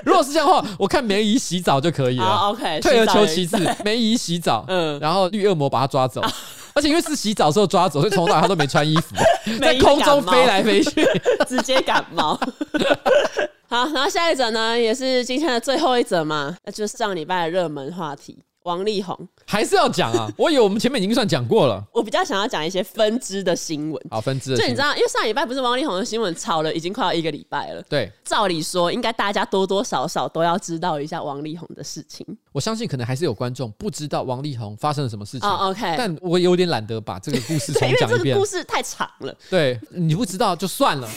[0.04, 2.50] 如果是这样的话，我看梅姨洗澡就可以了。
[2.50, 6.22] OK，退而求其次，梅姨洗澡，嗯，然后绿恶魔把他抓走。
[6.74, 9.16] 而且因为是洗澡的时候抓走，所以从头到尾他都没穿衣服，
[9.62, 11.06] 在空中飞来飞去，
[11.48, 12.40] 直接感冒。
[13.70, 18.38] 好，然后下一则呢，也是今天的最后一则嘛，那就是上礼拜的热门话题。
[18.64, 20.30] 王力宏还是要讲啊！
[20.38, 21.84] 我以为我们前面已经算讲过了。
[21.94, 24.02] 我比较想要讲一些分支的新闻。
[24.10, 24.58] 好，分支的。
[24.58, 27.82] 就你知道，因为上礼拜不是王力宏的新闻炒了，已经快要一个礼拜了。
[27.90, 32.26] 对，照理说应该大家多多少少都要知道一下王力宏的事情。
[32.52, 35.50] 我相信可能还是有观众不知道王力宏发生了什么事情。
[35.50, 35.96] 哦，OK。
[35.98, 39.36] 但我有点懒得把这个故事重 讲一遍，因为这个故事太长了。
[39.50, 41.10] 对，你不知道就算了。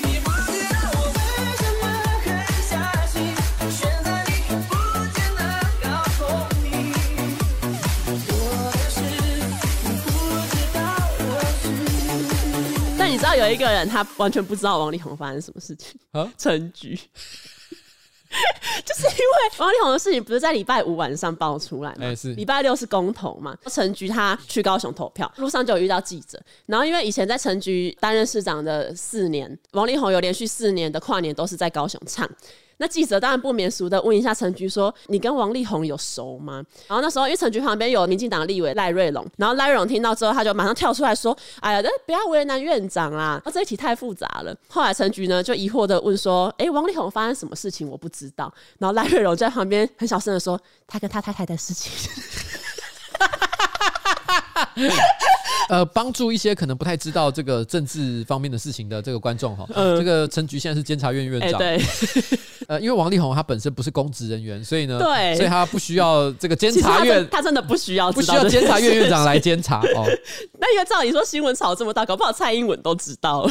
[13.17, 16.31] 你知道有一个人，他完全不知道王力宏发生什么事情啊？
[16.37, 16.95] 陈菊，
[18.85, 22.12] 就是因为王力宏的事情，不是在礼拜五晚上爆出来吗？
[22.37, 23.57] 礼拜六是公投嘛？
[23.69, 32.31] 陈菊他去高雄投票，路上就有遇到记者，然后因为以前在陈菊担任市长的四年，王力宏有连续四年的跨年都是在高雄唱。
[32.79, 47.89] 那记者当然不免俗的问一下陈菊说：“你跟王力宏有熟吗？”然后那时候因为陈菊旁边有民进党立委赖瑞龙，然后赖瑞龙听到之后，他就马上跳出来说：“哎呀，不要为难院长啦，这一题太复杂了。”后来陈菊呢就疑惑的问说：“哎，王力宏发生什么事情？
[47.89, 51.91] 我不知道。”然后赖瑞龙在旁边很小声的说：“他跟他太太的事情。”
[55.71, 61.59] 呃，帮助一些可能不太知道这个政治方面的事情的这个观众哈， 嗯、这个陈菊现在是监察院院长。
[61.61, 61.87] 欸、对，
[62.69, 70.07] 呃，因为王力宏他本身不是公职人员，所以呢，对，所以他不需要这个监察院，他真，的不需要，不需要监察院院长来监察哦。
[70.59, 73.49] 那因为照理说新闻炒这么大，搞不好蔡英文都知道。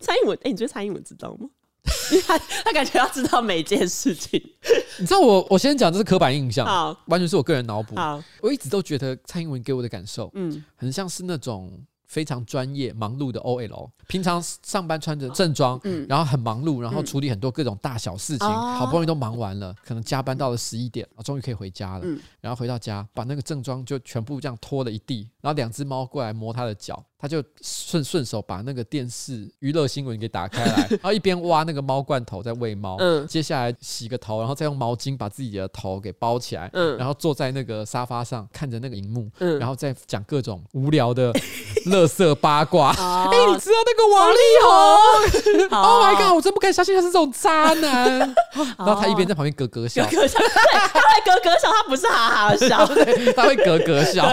[0.00, 1.48] 蔡英文，哎、欸，你觉得蔡英文知道吗？
[2.26, 4.40] 他他感觉要知道每件事情。
[4.98, 7.94] 你知道我我先讲这是刻板印象，好，完全是我个人脑补。
[7.96, 11.72] 好，我一直都觉得蔡英文给我的感受，嗯，很像是那种。
[12.08, 22.00] 非常专业、忙碌的 OL，平常上班穿着正装，嗯，然后很忙碌，然后处理很多各种大小事情，嗯、好不容易都忙完了，可能加班到了十一点，啊终于可以回家了。
[22.04, 27.04] 嗯、然后回到家，把那个正装就全部这样拖了一地，然后两只猫过来摸它的脚。
[27.18, 41.32] 他就顺顺手把那个电视娱乐新闻给打开来， 然后一边挖那个猫罐头在喂猫，嗯，接下来洗个头，然后再用毛巾把自己的头给包起来，嗯，然后坐在那个沙发上看着那个荧幕，嗯，然后再讲各种无聊的
[41.88, 42.90] 乐色八卦。
[43.00, 45.68] 哎，你知道那个王力宏？
[45.76, 46.34] Oh my god！
[46.34, 48.18] 我真不敢相信他是这种渣男。
[48.78, 52.86] 然后他一边在旁边咯咯笑，对，他会咯咯笑，他不是哈哈笑，
[53.36, 54.32] 他会咯咯笑。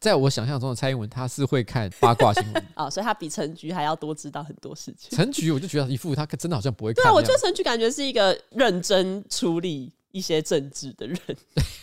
[0.00, 1.64] 在我想象中的蔡英文，他是会。
[1.64, 5.08] 看八卦新闻啊，所以他比陈菊还要多知道很多事情。
[5.16, 7.02] 陈菊，我就觉得一副他真的好像不会看。
[7.02, 11.18] 对啊，我觉得陈菊感觉是一个认真处理一些政治的人。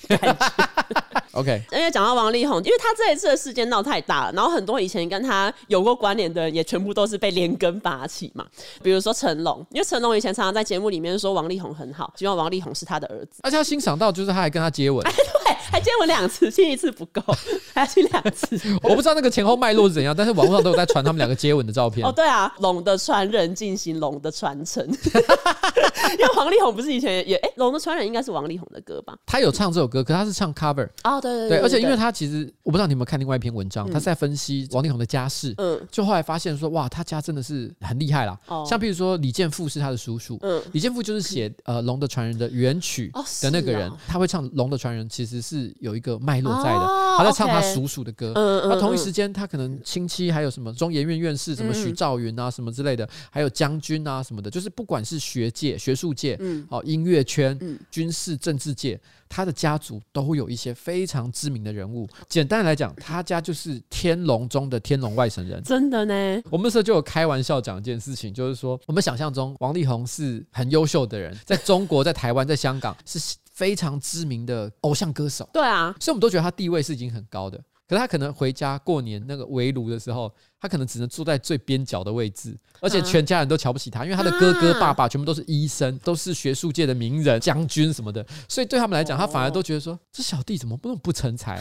[0.08, 8.46] 感觉 OK，因为讲到王力宏，因为他这一次的事件闹太大了，然后很多以前跟他有过关联的人也全部都是被连根拔起嘛。
[8.84, 17.22] 比如说成龙，因为成龙以前常常在节目里面说王力宏很好，希望王力宏是他的儿子，而且他欣赏到就是他还跟他接吻，哎、 对，还接吻两次，亲一次不够，
[17.74, 18.60] 还要亲两次。
[18.84, 22.06] 我不知道那个前后脉络是怎样，但是网络上都有在传他们两个接吻的照片。
[22.06, 29.16] 哦，对啊，龙的传人进行龙的传承，因为王力宏不是以前也哎，龙的传人应该是王力宏的歌吧？
[29.26, 30.42] 他有唱这首歌，可是他是。
[30.42, 30.90] 唱 cover
[31.22, 38.38] 哦，对对对，而且因为他其实我不知道你有没有看另外一篇文章，他是在分析王力宏的家世，嗯，就后来发现说哇，他家真的是很厉害啦。
[38.68, 43.12] 像比如说李健富是他的叔叔，嗯，李健富就是写呃《龙的传人》的原曲
[43.42, 46.86] 的那个人，他会唱《龙的传人》，其实是有一个脉络在的，
[47.18, 57.58] 他在唱他叔叔的歌，嗯，那同一时间他可能亲戚还有什么中研院院士，什么许兆云啊什么之类的，还有将军啊什么的，就是不管是学界、学术界，嗯，哦，音乐圈、
[57.90, 59.00] 军事、政治界。
[59.32, 62.06] 他的家族都有一些非常知名的人物。
[62.28, 65.64] 简单来讲，他家就是天龙中的天龙外省人。
[65.64, 66.42] 真的呢？
[66.50, 75.50] 我们那时候就有开玩笑讲一件事情，就是说，我们想象中王力宏是很优秀的人，在中国、在台湾、在香港 是非常知名的偶像歌手。
[75.54, 77.58] 对啊，所以我们都觉得他地位是已经很高的。
[77.88, 91.58] 可是他可能回家过年那个围炉的时候，他可能只能坐在最边角的位置，而且全家人都瞧不起他，因为他的哥哥、爸爸全部都是医生，都是学术界的名人、将军什么的，所以对他们来讲，他反而都觉得说，这小弟怎么那么不成才？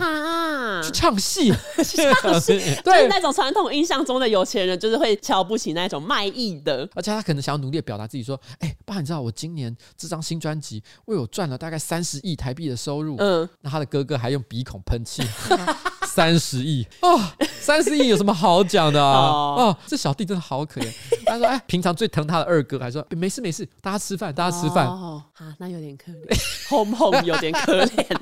[0.85, 0.91] 去。
[0.93, 1.51] 唱戏，
[2.21, 15.23] 唱戏， 对，那种传统印象中的有钱人，就是会瞧不起那种卖艺的，而且他可能想要努力的表达自己，说，哎，爸，你知道我今年这张新专辑为我赚了大概三十亿台币的收入，嗯，那他的哥哥还用鼻孔喷气。
[16.13, 17.21] 三十亿哦，
[17.61, 19.21] 三十亿有什么好讲的啊？
[19.21, 20.93] 哦，这小弟真的好可怜。
[21.25, 28.17] 他说：“哎，平常最疼他的二哥还说没事没事，大家吃饭，大家吃饭。”哦，啊，那有点可怜，红红有点可怜。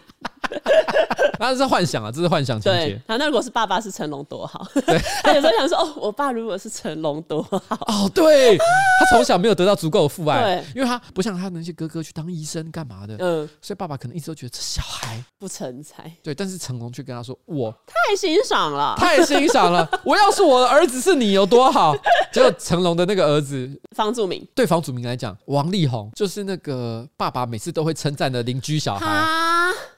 [1.41, 3.01] 那是幻想啊，这是幻想情节。
[3.07, 4.67] 啊，那如果是爸爸是成龙多好。
[4.87, 7.77] 对， 他有时候想说，哦，我爸如果是成龙多好。
[7.87, 16.11] 哦，对，他从小没有得到足够的父爱，对，因为他不像他那些哥哥去当医生干嘛的，嗯，所以爸爸可能一直都觉得这小孩不成才。
[16.23, 19.89] 对，但是成龙却跟他说，我太欣赏了，太欣赏了。
[20.05, 21.95] 我要是我的儿子是你有多好？
[22.33, 29.07] 结果成龙的那个儿子房祖名，对房祖名来讲，王力宏就是那个爸爸每次都会称赞的邻居小孩。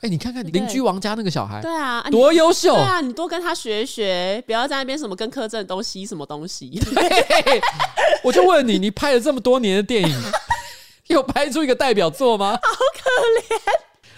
[0.01, 2.75] 哎，你看看邻居王家那个小孩，对啊，多优秀！
[2.75, 6.81] 对啊，你多跟他学学，不要在那边什么跟柯震东西什么东西。
[8.25, 10.23] 我就问你，你拍了这么多年的电影，
[11.09, 12.53] 有拍出一个代表作吗？
[12.53, 13.61] 好可怜！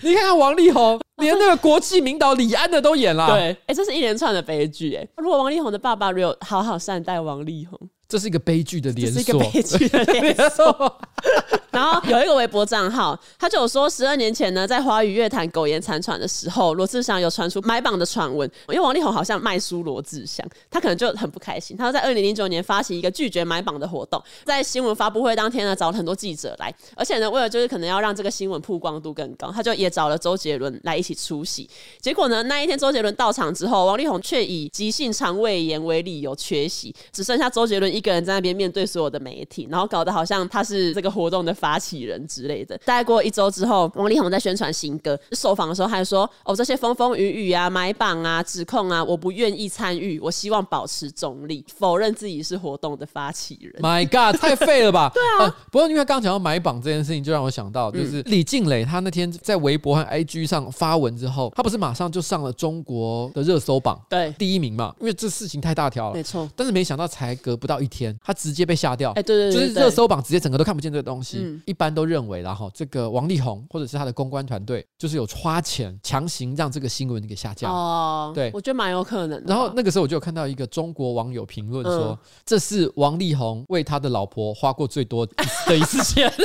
[0.02, 3.26] 你看看王力宏，连那个国际名导李安的都演了。
[3.28, 4.94] 对，哎，这是一连串的悲剧。
[4.94, 7.78] 哎，如果王力宏的爸爸没有好好善待王力宏。
[8.12, 11.00] 这是一个悲剧的连锁，这是一个悲剧的连锁。
[11.72, 18.46] 然后有一个微博账号，他就有说，十二年前呢，在华语乐坛苟延残喘的时候，罗志祥有传出买榜的传闻。
[18.68, 21.74] 因为王力宏好像卖书罗志祥，他可能就很不开心。
[21.74, 31.66] 他说，在二零零九年发起一个拒绝买榜的活动，在新闻发布会当天呢，找了很多记者来，而且呢，为了就是可能要让这个新闻曝光度更高，他就也找了周杰伦来一起出席。
[32.02, 38.01] 结果呢，那一天周杰伦到场之后，王力宏却以急性肠胃炎为理由缺席，只剩下周杰伦一。
[38.02, 42.76] 一个人在那边面对所有的媒体，然后搞得好像他是这个活动的发起人之类的。
[42.78, 55.12] 大概过一周之后，王力宏在宣传新歌，受访的时候还说：“哦，这些风风雨雨啊，买榜啊，指控啊，我不愿意参与，我希望保持中立，否认自己是活动的发起人。” My God，太废了吧？
[55.14, 55.54] 对啊、呃。
[55.70, 64.92] 不过因为刚讲到买榜这件事情，就让我想到，就是李静蕾她那天在微博和 IG 上发文之后，她不是马上就上了中国的热搜榜，对，第一名嘛？
[64.98, 66.50] 因为这事情太大条了，没错。
[66.56, 69.10] 但是没想到才隔不到一天，他直接被下掉。
[69.12, 71.60] 哎，对对对，就是热搜榜直接整个都看不见这个东西。
[71.66, 77.68] 一般都认为，然后这个王力宏或者是他的公关团队，就是有花钱强行让这个新闻给下架。
[77.68, 79.44] 哦，对，我觉得蛮有可能的。
[79.46, 86.30] 然后那个时候我就有看到一个中国网友评论说，这是王力宏为他的老婆花过最多的一次钱。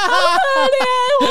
[0.00, 1.29] 好可怜。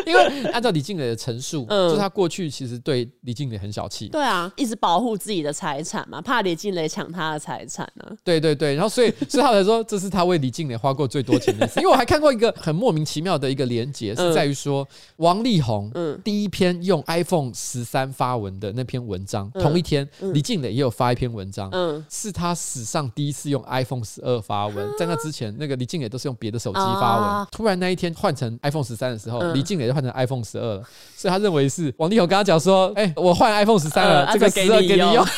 [0.06, 4.08] 因为按照李静蕾的陈述，嗯就是他过去其实对李静蕾很小气。
[4.08, 8.16] 对啊，一直保护自己的财产嘛，怕李静蕾抢他的财产呢。
[8.22, 11.80] 对对对，然后所以所以他才说，这是他为李静蕾花过最多钱的一次。
[11.80, 14.86] 因为我还看过一个很莫名其妙的一个连结，是在于说
[15.16, 15.90] 王力宏
[16.22, 24.88] 第一篇用 iPhone 十三发文的那篇文章，同一天李静蕾也有发一篇文章，嗯是他史上第一次用 iPhone 十二发文。
[24.98, 27.46] 在那之前，那个李静蕾都是用别的手机发文。
[27.50, 30.82] 突然那一天换成 iPhone 十三的时候，李静蕾就换成 iPhone 十二了。
[31.16, 35.24] 所以他认为是王力宏跟他讲说：“哎，我换 iPhone 十三了，这个十二给你用。”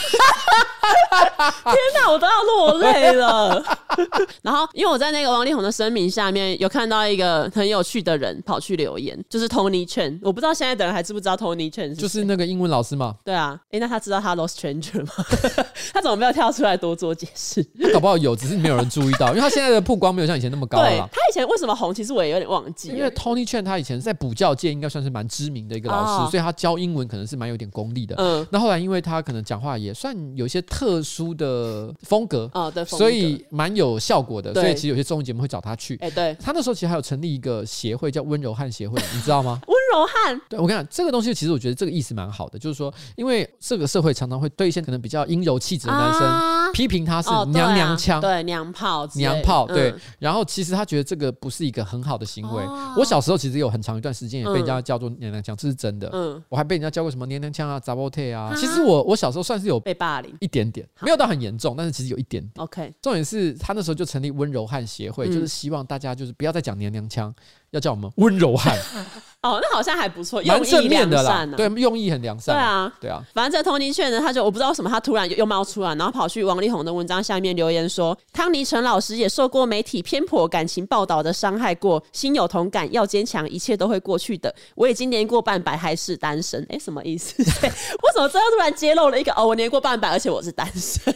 [1.65, 3.63] 天哪，我都要落泪了。
[4.43, 10.19] 然后，因为我在那个王力宏的声明下面有看到一个很有趣的人跑去留言，就是 Tony Chen。
[10.23, 13.15] 我不知道现在的人还知不知道 Tony Chen 是就是那个英文老师嘛？
[13.25, 15.13] 对啊，哎，那他知道 Hello Stranger 吗？
[15.93, 17.63] 他怎么没有跳出来多做解释？
[17.81, 20.89] 他搞不好有，只是没有人注意到，因为他现在的曝光没有像以前那么高了。
[20.89, 21.95] 对，他以前为什么红？
[21.95, 22.89] 其实我也有点忘记。
[22.89, 28.15] 因为 Tony Chen 他以前在补教界应该算是蛮知名的一个老师，哦、所以他教英文可能是蛮有点功力的。
[28.19, 34.53] 嗯，那后来因为他可能讲话也算有一些特殊的风格，哦，对，所以蛮有效果的。
[34.55, 35.97] 所以其实有些综艺节目会找他去。
[36.01, 39.61] 哎，对，他那时候其实还有成立一个协会叫温柔汉协会，你知道吗？
[39.67, 49.91] 温柔汉，对我跟你讲，这个东西其实我觉得这个意思蛮好的，就是说，因为这个社会常常会对一些可能比较阴柔气质的男生、啊、批评他是娘娘腔、哦对，啊、对娘炮、娘炮，对。
[49.91, 52.63] 嗯、然后其实他觉得这个不是一个很好的行为。
[52.65, 56.09] 哦、我小时候其实有很长一段时间也被人家叫做娘娘腔，这是真的。
[56.13, 58.53] 嗯，我还被人家叫过什么娘娘腔啊、杂波特啊。
[58.57, 62.65] 其实我我小时候算是有被霸凌一点点，没有到很严重，但是其实有一点点。
[62.65, 67.35] OK，重点是他那时候就成立温柔汉协会，嗯、就是希望大家就是不要再讲娘娘腔。
[67.71, 68.79] 要叫我们温柔汉
[69.49, 71.47] 哦，那好像还不错，蛮正面的啦。
[71.57, 72.55] 对，用意很良善。
[72.55, 73.23] 对啊，对啊。
[73.35, 84.55] 反正这个 Tony Chen 呢，他就我不知道为什么，他突然又冒出来，然后跑去王力宏的文章下面留言说：“汤尼陈老师也受过媒体偏颇感情报道的伤害过，心有同感，要坚强，一切都会过去的。
[84.75, 86.65] 我已经年过半百，还是单身。
[86.71, 87.35] ”哎，什么意思？
[87.43, 91.15] 为什么最后突然揭露了一个哦，我年过半百，而且我是单身？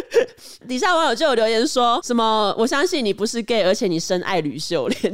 [0.68, 5.12] 底下网友就有留言说什么：“我相信你不是 gay，而且你深爱吕秀莲。”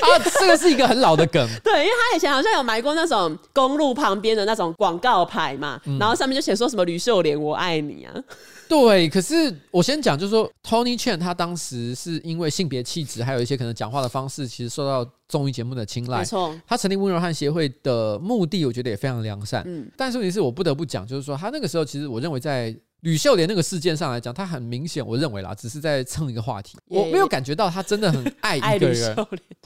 [0.00, 1.39] 啊，这个是一个很老的梗。
[1.62, 8.14] 对，因为他以前好像有买过那种公路旁边的那种广告牌嘛，嗯、然后上面就写说什么“吕秀莲，我爱你”啊。
[8.68, 16.18] 对，可是我先讲，就是说 Tony Chan 他当时是因为性别气质，还有一些可能讲话的方式，其实受到综艺节目的青睐。
[16.18, 19.64] 没错，他成立温柔汉协会的目的，我觉得也非常良善。
[19.66, 22.74] 嗯，但是问题是我不得不讲，就是说他那个时候，其实我认为在。
[23.02, 26.76] 吕秀莲那个事件上来讲，他很明显，我认为啦，只是在蹭一个话题。
[26.86, 29.16] 我没有感觉到他真的很 爱一个人。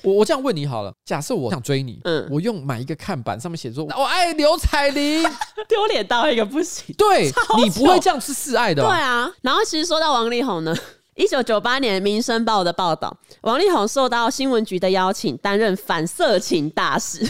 [0.03, 5.22] 我我这样问你好了，假设我想追你，嗯，我用买一个看板，上面写着“我爱刘彩玲”，
[5.68, 6.95] 丢脸到一个不行。
[6.97, 8.82] 对，你不会这样是示爱的。
[8.82, 9.30] 对啊。
[9.43, 10.74] 然后其实说到王力宏呢，
[11.16, 17.28] 一九九八年《民生报》的报道，王力宏受到新闻局的邀请，担任反色情大使。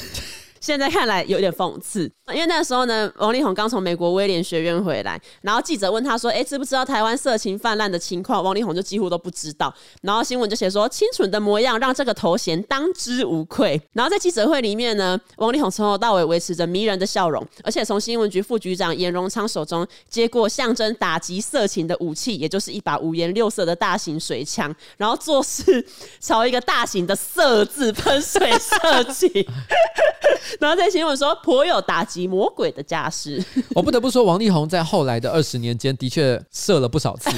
[0.60, 9.72] 现在看来有点讽刺，因为那时候呢，王力宏刚从美国威廉学院回来，然后记者问他说：“哎，知不知道台湾色情泛滥的情况？”王力宏就几乎都不知道。
[10.00, 25.86] 然后新闻就写说：“清纯的模样让这个头衔当之无愧。”然后在记者会里面呢，王力宏从头到尾维持着迷人的笑容，而且从新闻局副局长颜荣昌手中接过象征打击色情的武器，也就是一把五颜六色的大型水枪，然后做事
[26.20, 29.46] 朝一个大型的“色”字喷水射击。
[30.58, 33.44] 然后在新闻说颇有打击魔鬼的架势。
[33.74, 37.30] 我 不得不说，王力宏在后来的二十年间的确射了不少次，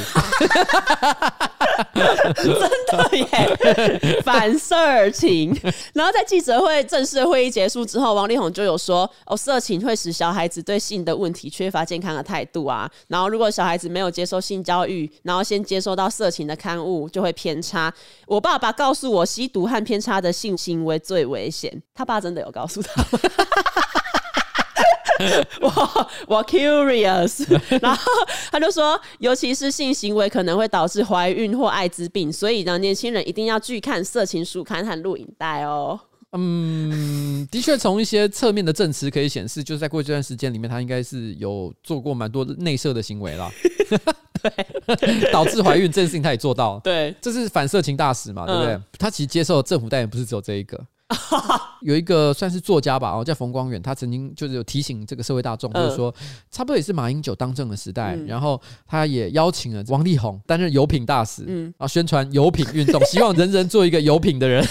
[2.34, 5.54] 真的耶，反色情。
[5.94, 12.90] 然后在记者会正式的会议结束之后，王力宏就有说：“哦，色情会使小孩子对性的问题缺乏健康的态度啊。
[13.08, 17.92] 然后如果小孩子没有接受性教育，然后先接收到色情的刊物，就会偏差。
[18.26, 21.82] 我爸爸告诉我，吸毒和偏差的性行为最危险。
[21.94, 23.04] 他爸真的有告诉他。”
[25.60, 27.44] 我 我 curious，
[27.80, 28.12] 然后
[28.50, 35.98] 他就说，尤其是性行为可能会导致怀孕或艾滋病，所以呢，年轻人一定要拒看色情书刊和录影带哦。
[36.32, 43.50] 嗯，的确，从一些侧面的证词可以显示，就是在过去这段时间里面，他应该是有做过蛮多内射的行为啦。
[44.42, 46.78] 对，导致怀孕这件事情他也做到。
[46.80, 48.72] 对，这是反色情大使嘛，对不对？
[48.74, 50.78] 嗯、他其实接受政府代言不是只有这一个。
[51.82, 56.12] 有一个算是作家吧，哦，叫冯光远，他曾经就是有提醒这个社会大众，就是说，
[56.50, 64.66] 差不多也是马英九当政的时代，然后他也邀请了王力宏担任油品大使，嗯，啊，宣传油品运动，希望人人做一个油品的人。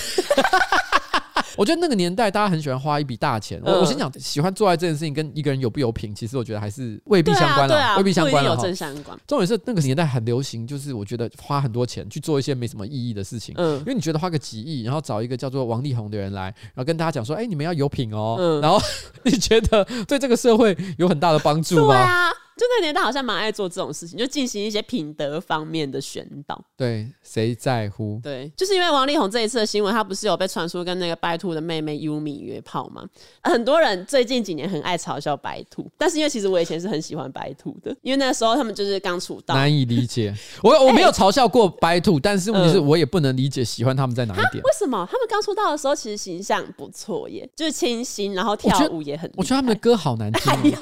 [1.58, 3.62] 我觉得那个年代，大家很喜欢花一笔大钱。
[3.64, 8.56] 我我先讲，喜欢做爱这件事情跟一个人有不有品，其实我觉得还是未必相关了，未必相关了。
[8.58, 9.18] 正相关。
[9.28, 13.56] 重点是那个年代很流行，就是我觉得花很多钱去做一些没什么意义的事情。
[13.58, 13.80] 嗯。
[13.80, 18.62] 因为你觉得花个几亿，然后找一个叫做王力宏的人来，然后跟大家讲说：“哎，你们要有品哦。”嗯。
[18.62, 18.80] 然后
[19.24, 21.94] 你觉得对这个社会有很大的帮助吗？
[21.94, 22.30] 对啊。
[22.58, 26.60] 就那年代好像蛮爱做这种事情，就进行一些品德方面的宣导。
[26.78, 28.20] 对，谁在乎？
[28.24, 33.04] 对，就是因为王力宏这一次的新闻，他不是有被传出跟那个白兔的妹妹优米约炮吗？
[33.44, 39.54] 很多人最近几年很爱嘲笑白兔，但是因为其实我以前是很喜欢白兔的，因为那时候他们就是刚出道。
[39.54, 40.34] 难以理解，
[40.64, 44.64] 我我 没有嘲笑过白兔，欸、但是问题是我也不能理解喜欢他们在哪一点。
[44.64, 49.30] 为什么他们刚出道的时候其实形象不错耶，就是清新，然后跳舞也很。
[49.36, 50.74] 我觉得他们的歌好难听。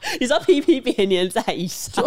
[0.18, 2.04] 你说 PP 别粘在衣上，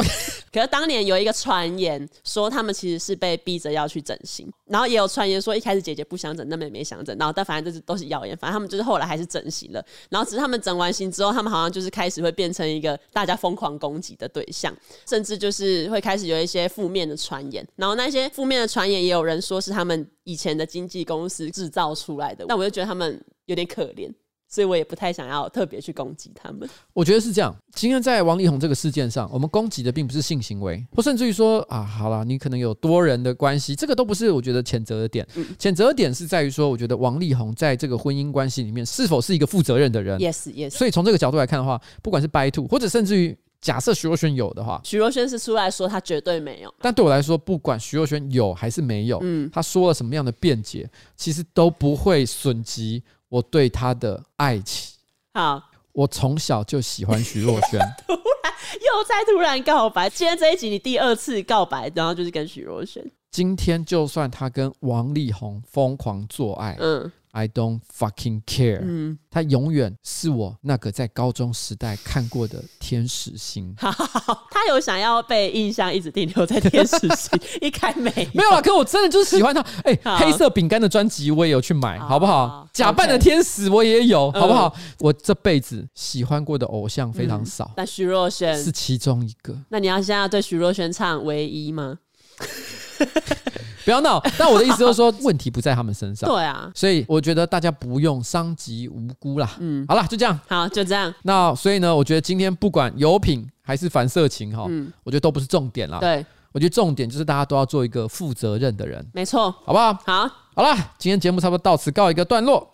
[0.51, 14.75] 可是当年有一个传言说他们其实是被逼着要去整形，然后也有传言说一开始姐姐不想整，那妹妹想整，然后但反正这是都是谣言，反正他们就是后来还是整形了，然后只是他们整完形之后，他们好像就是开始会变成一个大家疯狂攻击的对象，
[15.07, 24.11] 甚至就是会开始有一些负面的传言，然后那些负面的传言也有人说是他们以前的经纪公司制造出来的，但我就觉得他们有点可怜。
[24.53, 26.69] 所以我也不太想要特别去攻击他们。
[26.93, 27.55] 我觉得是这样。
[27.73, 35.27] 今天在王力宏这个事件上，我们攻击的并不是性行为，或甚至于说啊，好了，你可能有多人的关系，这个都不是我觉得谴责的点。
[35.57, 40.19] 谴责的点是在于说，我觉得王力宏在这个婚姻关系里面是否是一个负责任的人。
[40.19, 40.69] Yes, yes。
[40.69, 46.71] 所以从这个角度来看的话，不管是 by two，或者甚至于假设徐若瑄有的话，徐若瑄是出来说她绝对没有。
[46.79, 50.87] 但对我来说，不管徐若瑄有还是没有，嗯，她说了什么样的辩解，
[51.17, 53.01] 其实都不会损及
[53.33, 54.93] 我对他的爱情。
[55.33, 55.59] 好，
[55.91, 58.13] 我从小就喜欢徐若瑄， 突
[58.43, 60.07] 然又在突然告白。
[60.07, 63.03] 今天这一集你第二次告白，然后就是跟徐若瑄。
[63.31, 67.11] 今天就算他跟王力宏疯狂做爱，嗯。
[67.35, 68.79] I don't fucking care。
[68.83, 73.73] 嗯，他永远是我那个在高中时代看过的天使星。
[73.75, 73.91] 好，
[74.51, 78.61] 他有想要被印象一直停留在天使星， 一开没没有啊？
[78.61, 79.61] 可我真的就是喜欢他。
[79.83, 82.69] 哎、欸，黑色饼干的专辑我也有去买，好不好？
[82.71, 84.71] 假扮的天使我也有，好不好？
[84.77, 89.57] 嗯、我这辈子喜欢过的偶像非常少，但徐若瑄是其中一个。
[89.69, 91.97] 那你要现在要对徐若瑄唱《唯一》吗？
[93.83, 94.21] 不要闹！
[94.37, 96.29] 但我的意思就是说，问题不在他们身上。
[96.29, 99.49] 对啊，所以我觉得大家不用伤及无辜啦。
[99.59, 100.39] 嗯，好了，就这样。
[100.47, 101.13] 好，就这样。
[101.23, 105.99] 那所以呢，我觉得今天不管有品还是反色情哈，嗯，我觉得都不是重点啦。
[105.99, 109.05] 对，我觉得重点就是大家都要做一个负责任的人。
[109.13, 109.93] 没错，好不好？
[110.05, 112.69] 好，好了，今天节目差不多到此告一个段落。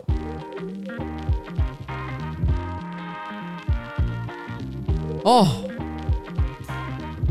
[5.23, 5.47] 哦，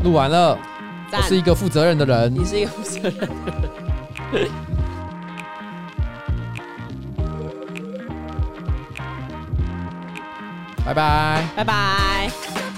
[0.03, 0.57] 录完了。
[1.11, 2.33] 我是一个负责任的人。
[2.33, 3.25] 你是一个负责任的
[4.39, 4.49] 人。
[10.85, 11.47] 拜拜。
[11.55, 12.68] 拜拜。